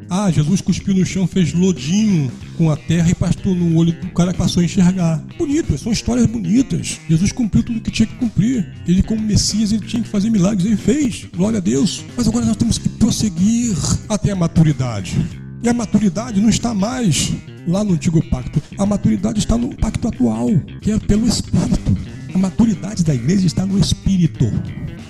Ah, 0.08 0.30
Jesus 0.30 0.60
cuspiu 0.60 0.94
no 0.94 1.04
chão, 1.04 1.26
fez 1.26 1.52
lodinho 1.52 2.30
com 2.56 2.70
a 2.70 2.76
terra 2.76 3.10
e 3.10 3.14
pastou 3.14 3.54
no 3.54 3.76
olho 3.76 3.92
do 3.92 4.08
cara 4.10 4.32
que 4.32 4.38
passou 4.38 4.60
a 4.60 4.64
enxergar. 4.64 5.24
Bonito, 5.38 5.76
são 5.78 5.92
histórias 5.92 6.26
bonitas. 6.26 7.00
Jesus 7.08 7.32
cumpriu 7.32 7.62
tudo 7.62 7.78
o 7.78 7.80
que 7.80 7.90
tinha 7.90 8.06
que 8.06 8.14
cumprir. 8.14 8.72
Ele, 8.86 9.02
como 9.02 9.20
Messias, 9.20 9.72
ele 9.72 9.86
tinha 9.86 10.02
que 10.02 10.08
fazer 10.08 10.30
milagres, 10.30 10.66
ele 10.66 10.76
fez. 10.76 11.26
Glória 11.34 11.58
a 11.58 11.60
Deus. 11.60 12.04
Mas 12.16 12.28
agora 12.28 12.44
nós 12.44 12.56
temos 12.56 12.78
que 12.78 12.88
prosseguir 12.88 13.74
até 14.08 14.30
a 14.30 14.36
maturidade. 14.36 15.43
E 15.64 15.68
a 15.68 15.72
maturidade 15.72 16.42
não 16.42 16.50
está 16.50 16.74
mais 16.74 17.32
lá 17.66 17.82
no 17.82 17.94
antigo 17.94 18.22
pacto. 18.28 18.62
A 18.76 18.84
maturidade 18.84 19.38
está 19.38 19.56
no 19.56 19.74
pacto 19.74 20.06
atual, 20.08 20.50
que 20.82 20.92
é 20.92 20.98
pelo 20.98 21.26
Espírito. 21.26 21.96
A 22.34 22.38
maturidade 22.38 23.02
da 23.02 23.14
igreja 23.14 23.46
está 23.46 23.64
no 23.64 23.78
Espírito 23.78 24.44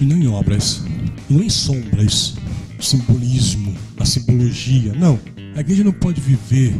e 0.01 0.05
não 0.05 0.17
em 0.17 0.29
obras, 0.29 0.85
e 1.29 1.33
não 1.33 1.43
em 1.43 1.51
sombras 1.51 2.35
simbolismo, 2.79 3.75
a 3.99 4.05
simbologia. 4.05 4.93
Não, 4.93 5.19
a 5.57 5.61
igreja 5.61 5.83
não 5.83 5.93
pode 5.93 6.21
viver 6.21 6.73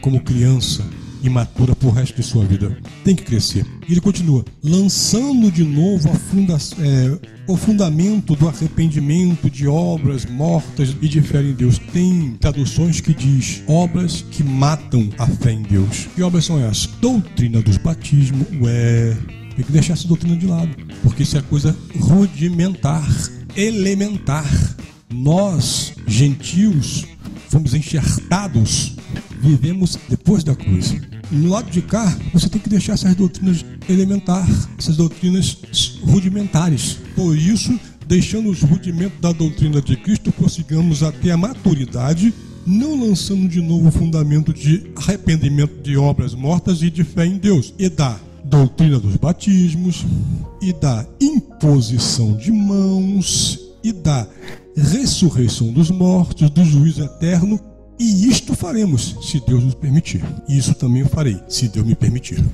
como 0.00 0.20
criança 0.20 0.84
imatura 1.22 1.74
por 1.74 1.94
resto 1.94 2.16
de 2.16 2.22
sua 2.22 2.44
vida. 2.44 2.76
Tem 3.04 3.14
que 3.14 3.24
crescer. 3.24 3.64
E 3.88 3.92
ele 3.92 4.00
continua, 4.00 4.44
lançando 4.62 5.50
de 5.50 5.64
novo 5.64 6.08
funda 6.14 6.56
é, 6.80 7.18
o 7.46 7.56
fundamento 7.56 8.36
do 8.36 8.48
arrependimento 8.48 9.50
de 9.50 9.66
obras 9.66 10.24
mortas 10.26 10.94
e 11.00 11.08
de 11.08 11.20
fé 11.22 11.42
em 11.42 11.52
Deus. 11.52 11.78
Tem 11.78 12.36
traduções 12.40 13.00
que 13.00 13.14
diz 13.14 13.62
obras 13.66 14.24
que 14.30 14.44
matam 14.44 15.10
a 15.18 15.26
fé 15.26 15.52
em 15.52 15.62
Deus. 15.62 16.08
Que 16.14 16.22
obras 16.22 16.44
são 16.44 16.58
essas? 16.58 16.86
Doutrina 17.00 17.62
dos 17.62 17.76
batismos, 17.78 18.46
ué, 18.60 19.16
tem 19.56 19.64
que 19.64 19.72
deixar 19.72 19.94
essa 19.94 20.06
doutrina 20.06 20.36
de 20.36 20.46
lado, 20.46 20.70
porque 21.02 21.22
isso 21.22 21.36
é 21.36 21.42
coisa 21.42 21.76
rudimentar, 21.98 23.04
elementar 23.56 24.46
nós, 25.12 25.94
gentios, 26.06 27.06
fomos 27.48 27.74
enxertados, 27.74 28.94
vivemos 29.40 29.98
depois 30.08 30.44
da 30.44 30.54
cruz. 30.54 30.94
No 31.30 31.50
lado 31.50 31.70
de 31.70 31.82
cá, 31.82 32.16
você 32.32 32.48
tem 32.48 32.60
que 32.60 32.68
deixar 32.68 32.94
essas 32.94 33.14
doutrinas 33.14 33.64
elementares, 33.88 34.68
essas 34.78 34.96
doutrinas 34.96 35.58
rudimentares. 36.02 36.98
Por 37.14 37.36
isso, 37.36 37.78
deixando 38.06 38.50
os 38.50 38.62
rudimentos 38.62 39.20
da 39.20 39.32
doutrina 39.32 39.82
de 39.82 39.96
Cristo, 39.96 40.32
prossigamos 40.32 41.02
até 41.02 41.30
a 41.30 41.36
maturidade, 41.36 42.32
não 42.66 43.08
lançando 43.08 43.48
de 43.48 43.60
novo 43.60 43.88
o 43.88 43.92
fundamento 43.92 44.52
de 44.52 44.90
arrependimento 44.96 45.82
de 45.82 45.96
obras 45.96 46.34
mortas 46.34 46.82
e 46.82 46.90
de 46.90 47.04
fé 47.04 47.26
em 47.26 47.38
Deus, 47.38 47.74
e 47.78 47.88
da 47.88 48.18
doutrina 48.44 48.98
dos 48.98 49.16
batismos, 49.16 50.04
e 50.60 50.72
da 50.72 51.06
imposição 51.20 52.36
de 52.36 52.50
mãos, 52.50 53.67
e 53.82 53.92
da 53.92 54.26
ressurreição 54.76 55.72
dos 55.72 55.90
mortos, 55.90 56.50
do 56.50 56.64
juízo 56.64 57.02
eterno, 57.02 57.60
e 57.98 58.28
isto 58.28 58.54
faremos, 58.54 59.16
se 59.22 59.40
Deus 59.40 59.64
nos 59.64 59.74
permitir. 59.74 60.24
E 60.48 60.56
isso 60.56 60.74
também 60.74 61.02
eu 61.02 61.08
farei, 61.08 61.40
se 61.48 61.68
Deus 61.68 61.84
me 61.84 61.96
permitir. 61.96 62.44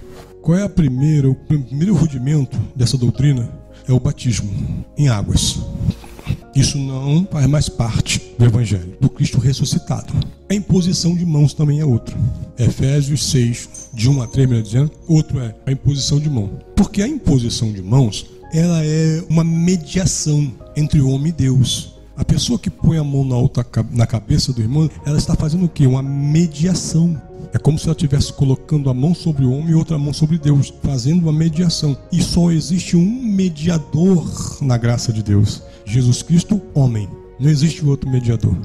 Qual 0.41 0.57
é 0.57 0.63
a 0.63 0.69
primeira, 0.69 1.29
o 1.29 1.35
primeiro 1.35 1.95
rudimento 1.95 2.59
dessa 2.75 2.97
doutrina? 2.97 3.49
É 3.87 3.93
o 3.93 4.01
batismo 4.01 4.51
em 4.97 5.09
águas. 5.09 5.59
Isso 6.55 6.79
não 6.79 7.27
faz 7.31 7.47
mais 7.47 7.69
parte 7.69 8.23
do 8.39 8.45
Evangelho, 8.45 8.97
do 9.01 9.11
Cristo 9.11 9.39
ressuscitado. 9.39 10.13
A 10.49 10.55
imposição 10.55 11.15
de 11.15 11.27
mãos 11.27 11.53
também 11.53 11.81
é 11.81 11.85
outra. 11.85 12.17
Efésios 12.59 13.29
6, 13.31 13.91
de 13.93 14.09
1 14.09 14.23
a 14.23 14.27
3, 14.27 14.49
me 14.49 14.63
dizendo, 14.63 14.91
outro 15.09 15.41
é 15.41 15.55
a 15.67 15.73
imposição 15.73 16.19
de 16.21 16.31
mão. 16.31 16.51
Porque 16.77 17.03
a 17.03 17.09
imposição 17.09 17.73
de 17.73 17.83
mãos, 17.83 18.27
ela 18.53 18.85
é 18.85 19.23
uma 19.29 19.45
mediação 19.45 20.53
entre 20.77 21.01
o 21.01 21.11
homem 21.11 21.29
e 21.29 21.33
Deus. 21.33 21.95
A 22.17 22.25
pessoa 22.25 22.59
que 22.59 22.71
põe 22.71 22.97
a 22.97 23.03
mão 23.03 23.25
na, 23.25 23.37
outra, 23.37 23.67
na 23.91 24.07
cabeça 24.07 24.53
do 24.53 24.61
irmão, 24.61 24.89
ela 25.05 25.19
está 25.19 25.35
fazendo 25.35 25.65
o 25.65 25.69
quê? 25.69 25.87
Uma 25.87 26.03
mediação. 26.03 27.21
É 27.53 27.59
como 27.59 27.79
se 27.79 27.87
ela 27.87 27.93
estivesse 27.93 28.33
colocando 28.33 28.89
a 28.89 28.95
mão 28.95 29.15
sobre 29.15 29.45
o 29.45 29.53
homem 29.53 29.71
e 29.71 29.75
outra 29.75 29.99
mão 29.99 30.13
sobre 30.13 30.39
Deus, 30.39 30.73
fazendo 30.83 31.23
uma 31.23 31.33
mediação. 31.33 31.97
E 32.13 32.23
só 32.23 32.53
existe 32.53 32.97
um 32.97 33.05
mediador 33.05 34.59
na 34.61 34.77
graça 34.77 35.13
de 35.13 35.23
Deus: 35.23 35.63
Jesus 35.85 36.23
Cristo, 36.23 36.63
homem. 36.73 37.09
Não 37.39 37.51
existe 37.51 37.85
outro 37.85 38.09
mediador. 38.09 38.57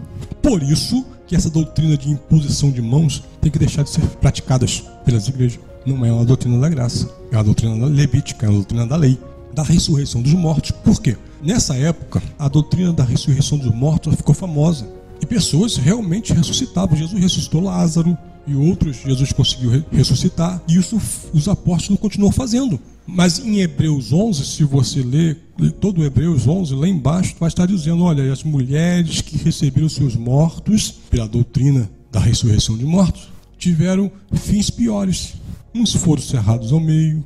Por 0.44 0.62
isso 0.62 1.04
que 1.26 1.36
essa 1.36 1.50
doutrina 1.50 1.98
de 1.98 2.10
imposição 2.10 2.72
de 2.72 2.82
mãos 2.82 3.24
tem 3.42 3.52
que 3.52 3.60
deixar 3.60 3.84
de 3.84 3.90
ser 3.90 4.02
praticadas 4.22 4.84
pelas 5.06 5.28
igrejas. 5.28 5.60
Não 5.86 6.06
é 6.06 6.12
uma 6.12 6.26
doutrina 6.26 6.60
da 6.60 6.70
graça, 6.70 7.10
é 7.32 7.36
uma 7.36 7.44
doutrina 7.44 7.86
levítica, 7.86 8.46
é 8.46 8.50
uma 8.50 8.56
doutrina 8.56 8.86
da 8.86 8.96
lei, 8.96 9.18
da 9.54 9.64
ressurreição 9.64 10.22
dos 10.22 10.34
mortos. 10.34 10.72
Por 10.72 11.02
quê? 11.02 11.18
Nessa 11.42 11.76
época, 11.76 12.22
a 12.38 12.48
doutrina 12.48 12.92
da 12.92 13.04
ressurreição 13.04 13.58
dos 13.58 13.74
mortos 13.74 14.16
ficou 14.16 14.36
famosa. 14.36 14.88
E 15.22 15.26
pessoas 15.26 15.76
realmente 15.76 16.34
ressuscitavam. 16.34 16.98
Jesus 16.98 17.22
ressuscitou 17.22 17.62
Lázaro 17.62 18.18
e 18.48 18.56
outros 18.56 18.98
Jesus 19.06 19.32
conseguiu 19.32 19.84
ressuscitar. 19.92 20.62
E 20.68 20.76
isso 20.76 21.00
os 21.34 21.48
apóstolos 21.48 22.00
continuam 22.00 22.32
fazendo. 22.32 22.80
Mas 23.06 23.40
em 23.40 23.60
Hebreus 23.60 24.14
11, 24.14 24.46
se 24.46 24.64
você 24.64 25.02
ler 25.02 25.38
todo 25.80 26.04
Hebreus 26.04 26.48
11, 26.48 26.74
lá 26.76 26.88
embaixo 26.88 27.36
vai 27.40 27.50
estar 27.50 27.66
dizendo: 27.66 28.04
olha, 28.04 28.32
as 28.32 28.44
mulheres 28.44 29.22
que 29.22 29.38
receberam 29.38 29.90
seus 29.90 30.16
mortos 30.16 30.92
pela 31.10 31.28
doutrina 31.28 31.90
da 32.12 32.20
ressurreição 32.20 32.78
de 32.78 32.86
mortos 32.86 33.30
tiveram 33.58 34.12
fins 34.34 34.70
piores. 34.70 35.34
Uns 35.74 35.94
foram 35.94 36.22
cerrados 36.22 36.72
ao 36.72 36.80
meio, 36.80 37.24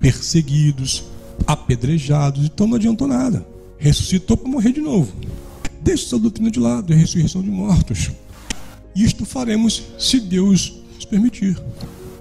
perseguidos, 0.00 1.04
apedrejados, 1.46 2.44
então 2.44 2.66
não 2.66 2.76
adiantou 2.76 3.06
nada 3.06 3.54
ressuscitou 3.84 4.36
para 4.36 4.48
morrer 4.48 4.72
de 4.72 4.80
novo. 4.80 5.12
Deixe 5.82 6.06
essa 6.06 6.18
doutrina 6.18 6.50
de 6.50 6.58
lado, 6.58 6.90
é 6.92 6.96
a 6.96 6.98
ressurreição 6.98 7.42
de 7.42 7.50
mortos. 7.50 8.10
Isto 8.96 9.26
faremos 9.26 9.82
se 9.98 10.18
Deus 10.20 10.72
nos 10.94 11.04
permitir. 11.04 11.60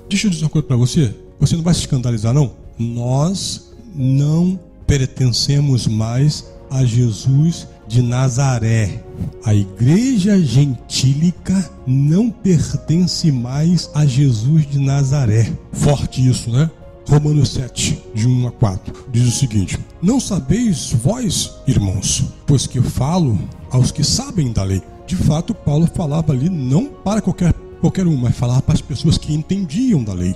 Deixa 0.09 0.27
eu 0.27 0.31
dizer 0.31 0.43
uma 0.43 0.49
coisa 0.49 0.67
para 0.67 0.75
você. 0.75 1.15
Você 1.39 1.55
não 1.55 1.63
vai 1.63 1.73
se 1.73 1.81
escandalizar, 1.81 2.33
não? 2.33 2.51
Nós 2.77 3.71
não 3.95 4.59
pertencemos 4.85 5.87
mais 5.87 6.45
a 6.69 6.83
Jesus 6.83 7.65
de 7.87 8.01
Nazaré. 8.01 9.01
A 9.45 9.53
igreja 9.53 10.41
gentílica 10.41 11.71
não 11.87 12.29
pertence 12.29 13.31
mais 13.31 13.89
a 13.93 14.05
Jesus 14.05 14.69
de 14.69 14.79
Nazaré. 14.79 15.53
Forte 15.71 16.27
isso, 16.27 16.49
né? 16.49 16.69
Romanos 17.07 17.49
7, 17.49 18.01
de 18.13 18.27
1 18.27 18.47
a 18.47 18.51
4, 18.51 19.07
diz 19.11 19.27
o 19.27 19.31
seguinte: 19.31 19.77
Não 20.01 20.19
sabeis 20.19 20.93
vós, 20.93 21.51
irmãos, 21.67 22.23
pois 22.47 22.65
que 22.65 22.81
falo 22.81 23.37
aos 23.69 23.91
que 23.91 24.03
sabem 24.03 24.51
da 24.51 24.63
lei. 24.63 24.81
De 25.05 25.15
fato, 25.15 25.53
Paulo 25.53 25.87
falava 25.93 26.31
ali 26.31 26.49
não 26.49 26.85
para 26.85 27.21
qualquer, 27.21 27.53
qualquer 27.81 28.07
um, 28.07 28.15
mas 28.15 28.35
falava 28.35 28.61
para 28.61 28.73
as 28.73 28.81
pessoas 28.81 29.17
que 29.17 29.33
entendiam 29.33 30.03
da 30.03 30.13
lei. 30.13 30.33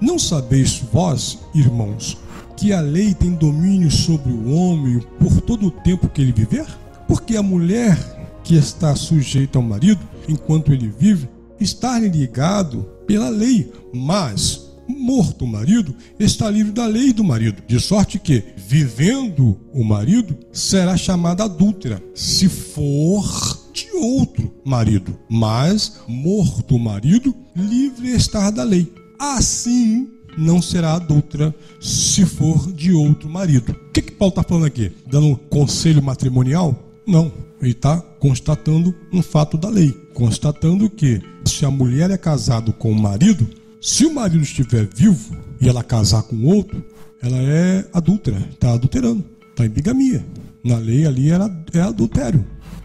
Não 0.00 0.18
sabeis 0.18 0.82
vós, 0.92 1.38
irmãos, 1.54 2.16
que 2.56 2.72
a 2.72 2.80
lei 2.80 3.14
tem 3.14 3.32
domínio 3.32 3.90
sobre 3.90 4.32
o 4.32 4.54
homem 4.54 5.00
por 5.18 5.40
todo 5.42 5.66
o 5.66 5.70
tempo 5.70 6.08
que 6.08 6.22
ele 6.22 6.32
viver? 6.32 6.66
Porque 7.06 7.36
a 7.36 7.42
mulher 7.42 7.96
que 8.42 8.56
está 8.56 8.96
sujeita 8.96 9.58
ao 9.58 9.62
marido 9.62 10.00
enquanto 10.26 10.72
ele 10.72 10.88
vive 10.88 11.28
está 11.60 11.98
ligado 11.98 12.86
pela 13.06 13.28
lei, 13.28 13.70
mas 13.92 14.67
morto 14.88 15.44
o 15.44 15.48
marido, 15.48 15.94
está 16.18 16.50
livre 16.50 16.72
da 16.72 16.86
lei 16.86 17.12
do 17.12 17.22
marido, 17.22 17.62
de 17.66 17.78
sorte 17.78 18.18
que, 18.18 18.42
vivendo 18.56 19.58
o 19.72 19.84
marido, 19.84 20.36
será 20.52 20.96
chamada 20.96 21.44
adúltera, 21.44 22.02
se 22.14 22.48
for 22.48 23.24
de 23.72 23.90
outro 23.96 24.50
marido, 24.64 25.18
mas 25.28 26.00
morto 26.08 26.76
o 26.76 26.80
marido, 26.80 27.34
livre 27.54 28.08
está 28.08 28.50
da 28.50 28.64
lei. 28.64 28.92
Assim, 29.18 30.08
não 30.36 30.62
será 30.62 30.94
adulta 30.94 31.54
se 31.80 32.24
for 32.24 32.72
de 32.72 32.92
outro 32.92 33.28
marido. 33.28 33.72
O 33.72 33.92
que, 33.92 34.02
que 34.02 34.12
Paulo 34.12 34.30
está 34.30 34.42
falando 34.42 34.66
aqui? 34.66 34.92
Dando 35.06 35.26
um 35.26 35.34
conselho 35.34 36.02
matrimonial? 36.02 36.76
Não. 37.06 37.32
Ele 37.60 37.72
está 37.72 38.00
constatando 38.00 38.94
um 39.12 39.20
fato 39.20 39.58
da 39.58 39.68
lei. 39.68 39.90
Constatando 40.14 40.88
que 40.88 41.20
se 41.44 41.64
a 41.64 41.70
mulher 41.70 42.10
é 42.10 42.16
casada 42.16 42.70
com 42.70 42.92
o 42.92 43.00
marido, 43.00 43.48
se 43.80 44.04
o 44.04 44.14
marido 44.14 44.42
estiver 44.42 44.88
vivo 44.94 45.36
e 45.60 45.68
ela 45.68 45.84
casar 45.84 46.22
com 46.22 46.44
outro, 46.44 46.84
ela 47.22 47.36
é 47.36 47.86
adúltera, 47.92 48.38
está 48.50 48.72
adulterando, 48.72 49.24
está 49.50 49.64
em 49.64 49.68
bigamia. 49.68 50.24
Na 50.64 50.78
lei 50.78 51.06
ali 51.06 51.30
era, 51.30 51.50
é 51.72 51.80
adultério. 51.80 52.44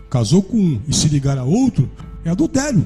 Casou 0.09 0.43
com 0.43 0.57
um 0.57 0.81
e 0.87 0.93
se 0.93 1.07
ligar 1.07 1.37
a 1.37 1.43
outro, 1.43 1.89
é 2.23 2.29
adultério. 2.29 2.85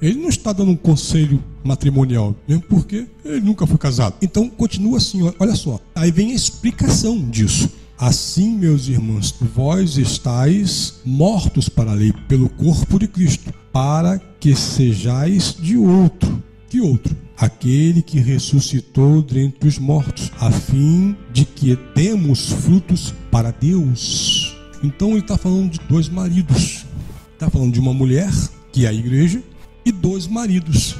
Ele 0.00 0.20
não 0.20 0.28
está 0.28 0.52
dando 0.52 0.70
um 0.70 0.76
conselho 0.76 1.42
matrimonial, 1.62 2.34
mesmo 2.48 2.62
porque 2.68 3.06
ele 3.24 3.40
nunca 3.40 3.66
foi 3.66 3.78
casado. 3.78 4.16
Então 4.22 4.48
continua 4.48 4.98
assim, 4.98 5.20
olha 5.38 5.54
só. 5.54 5.80
Aí 5.94 6.10
vem 6.10 6.32
a 6.32 6.34
explicação 6.34 7.18
disso. 7.30 7.70
Assim, 7.96 8.56
meus 8.56 8.88
irmãos, 8.88 9.34
vós 9.54 9.96
estáis 9.96 10.94
mortos 11.04 11.68
para 11.68 11.92
a 11.92 11.94
lei 11.94 12.12
pelo 12.28 12.48
corpo 12.48 12.98
de 12.98 13.06
Cristo, 13.06 13.52
para 13.72 14.18
que 14.40 14.54
sejais 14.54 15.54
de 15.58 15.76
outro. 15.76 16.42
Que 16.74 16.80
outro? 16.80 17.16
Aquele 17.36 18.02
que 18.02 18.18
ressuscitou 18.18 19.22
dentre 19.22 19.68
os 19.68 19.78
mortos, 19.78 20.32
a 20.40 20.50
fim 20.50 21.16
de 21.32 21.44
que 21.44 21.78
demos 21.94 22.50
frutos 22.50 23.14
para 23.30 23.52
Deus. 23.52 24.56
Então 24.82 25.10
ele 25.10 25.20
está 25.20 25.38
falando 25.38 25.70
de 25.70 25.78
dois 25.88 26.08
maridos. 26.08 26.84
Está 27.32 27.48
falando 27.48 27.72
de 27.72 27.78
uma 27.78 27.94
mulher, 27.94 28.28
que 28.72 28.86
é 28.86 28.88
a 28.88 28.92
igreja, 28.92 29.40
e 29.86 29.92
dois 29.92 30.26
maridos, 30.26 30.96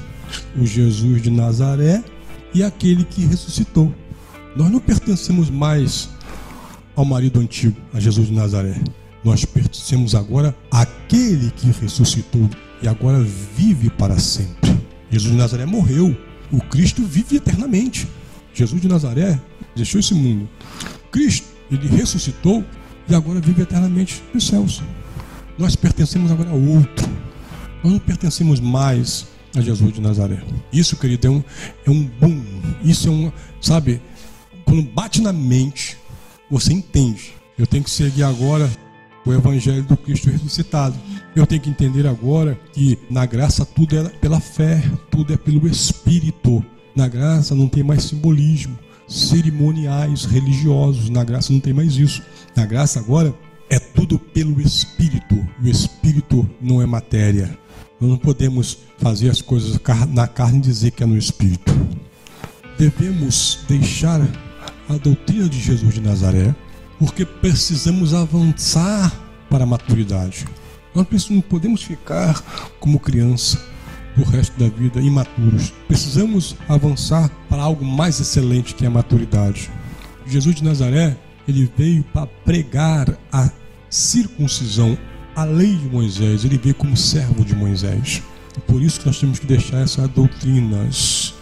o 0.57 0.65
Jesus 0.65 1.21
de 1.21 1.29
Nazaré 1.29 2.05
e 2.55 2.63
aquele 2.63 3.05
que 3.05 3.27
ressuscitou. 3.27 3.93
Nós 4.55 4.71
não 4.71 4.79
pertencemos 4.79 5.51
mais 5.51 6.09
ao 6.95 7.05
marido 7.05 7.41
antigo, 7.41 7.77
a 7.93 7.99
Jesus 7.99 8.29
de 8.29 8.33
Nazaré. 8.33 8.81
Nós 9.25 9.45
pertencemos 9.45 10.15
agora 10.15 10.57
àquele 10.71 11.51
que 11.51 11.67
ressuscitou 11.81 12.49
e 12.81 12.87
agora 12.87 13.21
vive 13.57 13.91
para 13.91 14.17
sempre. 14.21 14.74
Jesus 15.15 15.31
de 15.31 15.39
Nazaré 15.39 15.65
morreu, 15.65 16.17
o 16.51 16.61
Cristo 16.61 17.05
vive 17.05 17.37
eternamente. 17.37 18.09
Jesus 18.53 18.83
de 18.83 18.89
Nazaré 18.89 19.41
deixou 19.77 20.01
esse 20.01 20.13
mundo. 20.13 20.49
Cristo, 21.13 21.47
ele 21.71 21.87
ressuscitou 21.87 22.65
e 23.09 23.15
agora 23.15 23.41
vive 23.41 23.63
eternamente 23.63 24.21
nos 24.35 24.45
céus. 24.45 24.83
Nós 25.57 25.77
pertencemos 25.77 26.33
agora 26.33 26.51
a 26.51 26.55
outro. 26.55 27.09
Nós 27.83 27.93
não 27.93 27.99
pertencemos 28.01 28.59
mais 28.59 29.29
a 29.57 29.61
Jesus 29.61 29.93
de 29.93 30.01
Nazaré. 30.01 30.43
Isso, 30.73 30.97
querido, 30.97 31.29
é 31.29 31.31
um, 31.31 31.45
é 31.87 31.91
um 31.91 32.05
boom. 32.05 32.43
Isso 32.83 33.07
é 33.07 33.11
um, 33.13 33.33
sabe, 33.61 34.03
quando 34.65 34.83
bate 34.83 35.23
na 35.23 35.33
mente, 35.33 35.97
você 36.51 36.73
entende. 36.73 37.35
Eu 37.57 37.69
tenho 37.69 37.85
que 37.85 37.91
seguir 37.91 38.25
agora 38.25 38.69
o 39.25 39.33
Evangelho 39.33 39.85
do 39.85 39.97
Cristo 39.97 40.29
ressuscitado. 40.29 40.97
Eu 41.35 41.47
tenho 41.47 41.61
que 41.61 41.71
entender 41.71 42.07
agora 42.07 42.59
que 42.73 42.97
na 43.11 43.27
graça 43.27 43.65
tudo 43.65 43.97
é 43.97 44.09
pela 44.09 44.39
fé, 44.39 44.83
tudo 45.11 45.33
é 45.33 45.37
pelo 45.37 45.67
Espírito. 45.67 46.65
Na 46.95 47.09
graça 47.09 47.57
não 47.57 47.69
tem 47.69 47.83
mais 47.83 48.05
simbolismo, 48.05 48.79
cerimoniais, 49.09 50.25
religiosos. 50.25 51.11
Na 51.11 51.25
graça 51.25 51.53
não 51.53 51.59
tem 51.59 51.73
mais 51.73 51.97
isso. 51.97 52.23
Na 52.55 52.65
graça 52.65 53.01
agora 53.01 53.35
é 53.69 53.81
tudo 53.81 54.17
pelo 54.17 54.61
Espírito. 54.61 55.35
O 55.61 55.67
Espírito 55.67 56.49
não 56.61 56.81
é 56.81 56.87
matéria. 56.87 57.59
Nós 58.01 58.11
não 58.11 58.19
podemos 58.19 58.79
fazer 58.99 59.29
as 59.29 59.43
coisas 59.43 59.81
na 60.11 60.29
carne 60.29 60.59
e 60.59 60.63
dizer 60.63 60.93
que 60.93 61.03
é 61.03 61.07
no 61.07 61.19
Espírito. 61.19 61.73
Devemos 62.79 63.59
deixar 63.69 64.21
a 64.89 64.97
doutrina 64.99 65.49
de 65.49 65.59
Jesus 65.61 65.95
de 65.95 66.01
Nazaré, 66.01 66.55
porque 66.99 67.25
precisamos 67.25 68.15
avançar 68.15 69.13
para 69.51 69.65
a 69.65 69.67
maturidade. 69.67 70.45
Nós 70.95 71.29
não 71.29 71.41
podemos 71.41 71.83
ficar 71.83 72.41
como 72.79 73.01
criança 73.01 73.59
o 74.17 74.23
resto 74.23 74.59
da 74.59 74.69
vida 74.69 75.01
imaturos. 75.01 75.73
Precisamos 75.89 76.57
avançar 76.69 77.29
para 77.49 77.63
algo 77.63 77.85
mais 77.85 78.21
excelente 78.21 78.75
que 78.75 78.87
a 78.87 78.91
maturidade. 78.91 79.71
Jesus 80.27 80.55
de 80.55 80.65
Nazaré, 80.65 81.17
ele 81.49 81.71
veio 81.77 82.05
para 82.05 82.27
pregar 82.27 83.19
a 83.33 83.51
circuncisão, 83.91 84.97
a 85.35 85.45
lei 85.45 85.75
de 85.77 85.89
Moisés, 85.89 86.45
ele 86.45 86.59
veio 86.59 86.75
como 86.75 86.97
servo 86.97 87.45
de 87.45 87.55
Moisés. 87.55 88.23
Por 88.67 88.81
isso 88.81 89.01
que 89.01 89.07
nós 89.07 89.19
temos 89.19 89.39
que 89.39 89.47
deixar 89.47 89.79
essas 89.79 90.09
doutrinas. 90.11 91.35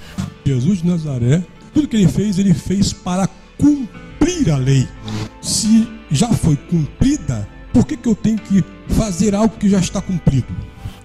Jesus 0.44 0.78
de 0.78 0.88
Nazaré, 0.88 1.42
tudo 1.74 1.86
que 1.86 1.96
ele 1.96 2.08
fez, 2.08 2.38
ele 2.38 2.54
fez 2.54 2.92
para 2.92 3.28
cumprir 3.58 4.50
a 4.50 4.56
lei. 4.56 4.88
Se 5.42 5.86
já 6.10 6.28
foi 6.28 6.56
cumprida, 6.56 7.46
por 7.72 7.87
que, 7.87 7.96
que 7.96 8.08
eu 8.08 8.14
tenho 8.14 8.38
que 8.38 8.64
fazer 8.94 9.35
algo 9.35 9.56
que 9.56 9.68
já 9.68 9.78
está 9.78 10.00
cumprido? 10.00 10.46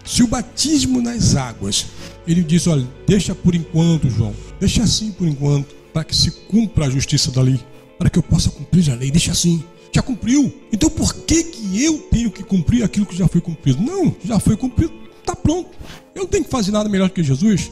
Se 0.03 0.23
o 0.23 0.27
batismo 0.27 1.01
nas 1.01 1.35
águas, 1.35 1.87
ele 2.27 2.43
diz: 2.43 2.67
olha, 2.67 2.87
deixa 3.05 3.35
por 3.35 3.55
enquanto, 3.55 4.09
João, 4.09 4.33
deixa 4.59 4.83
assim 4.83 5.11
por 5.11 5.27
enquanto, 5.27 5.75
para 5.93 6.03
que 6.03 6.15
se 6.15 6.31
cumpra 6.31 6.85
a 6.85 6.89
justiça 6.89 7.31
da 7.31 7.41
lei, 7.41 7.59
para 7.97 8.09
que 8.09 8.19
eu 8.19 8.23
possa 8.23 8.49
cumprir 8.49 8.91
a 8.91 8.95
lei, 8.95 9.11
deixa 9.11 9.31
assim 9.31 9.63
já 9.97 10.01
cumpriu. 10.01 10.53
Então 10.71 10.89
por 10.89 11.13
que, 11.13 11.43
que 11.43 11.83
eu 11.83 11.97
tenho 12.11 12.31
que 12.31 12.43
cumprir 12.43 12.83
aquilo 12.83 13.05
que 13.05 13.15
já 13.15 13.27
foi 13.27 13.41
cumprido? 13.41 13.81
Não, 13.81 14.15
já 14.23 14.39
foi 14.39 14.55
cumprido, 14.55 14.93
está 15.19 15.35
pronto. 15.35 15.69
Eu 16.13 16.21
não 16.21 16.27
tenho 16.27 16.43
que 16.43 16.51
fazer 16.51 16.71
nada 16.71 16.87
melhor 16.89 17.09
que 17.09 17.23
Jesus. 17.23 17.71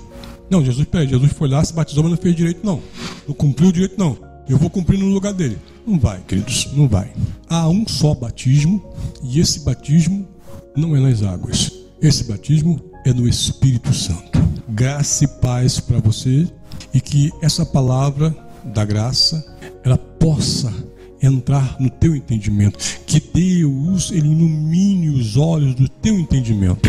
Não, 0.50 0.64
Jesus, 0.64 0.88
peraí, 0.88 1.08
Jesus 1.08 1.32
foi 1.34 1.50
lá, 1.50 1.64
se 1.64 1.74
batizou, 1.74 2.04
mas 2.04 2.12
não 2.12 2.18
fez 2.18 2.36
direito, 2.36 2.66
não. 2.66 2.82
Não 3.28 3.34
cumpriu 3.34 3.70
o 3.70 3.74
direito, 3.74 3.96
não. 3.98 4.18
Eu 4.48 4.58
vou 4.58 4.70
cumprir 4.70 5.00
no 5.00 5.08
lugar 5.08 5.34
dele. 5.34 5.58
Não 5.86 6.00
vai, 6.00 6.22
queridos, 6.28 6.70
não 6.74 6.88
vai. 6.88 7.12
Há 7.50 7.68
um 7.68 7.88
só 7.88 8.14
batismo 8.14 8.84
e 9.24 9.40
esse 9.40 9.62
batismo 9.62 10.28
não 10.76 10.96
é 10.96 11.00
nas 11.00 11.24
águas. 11.24 11.72
Esse 12.02 12.26
batismo 12.26 12.80
é 13.06 13.14
no 13.14 13.28
Espírito 13.28 13.94
Santo. 13.94 14.40
Graça 14.70 15.26
e 15.26 15.28
paz 15.28 15.80
para 15.80 16.00
você 16.00 16.48
e 16.94 17.02
que 17.02 17.32
essa 17.42 17.66
palavra 17.66 18.36
da 18.64 18.86
graça 18.86 19.44
ela 19.84 19.98
possa 19.98 20.74
entrar 21.22 21.78
no 21.80 21.90
teu 21.90 22.16
entendimento. 22.16 22.78
Que 23.06 23.20
Deus 23.20 24.12
ele 24.12 24.28
ilumine 24.28 25.10
os 25.10 25.38
olhos 25.38 25.74
do 25.74 25.90
teu 25.90 26.20
entendimento. 26.20 26.88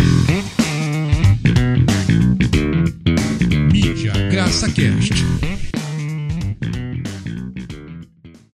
Mídia 3.72 4.12
Graça 4.30 4.70
Cast 4.70 5.55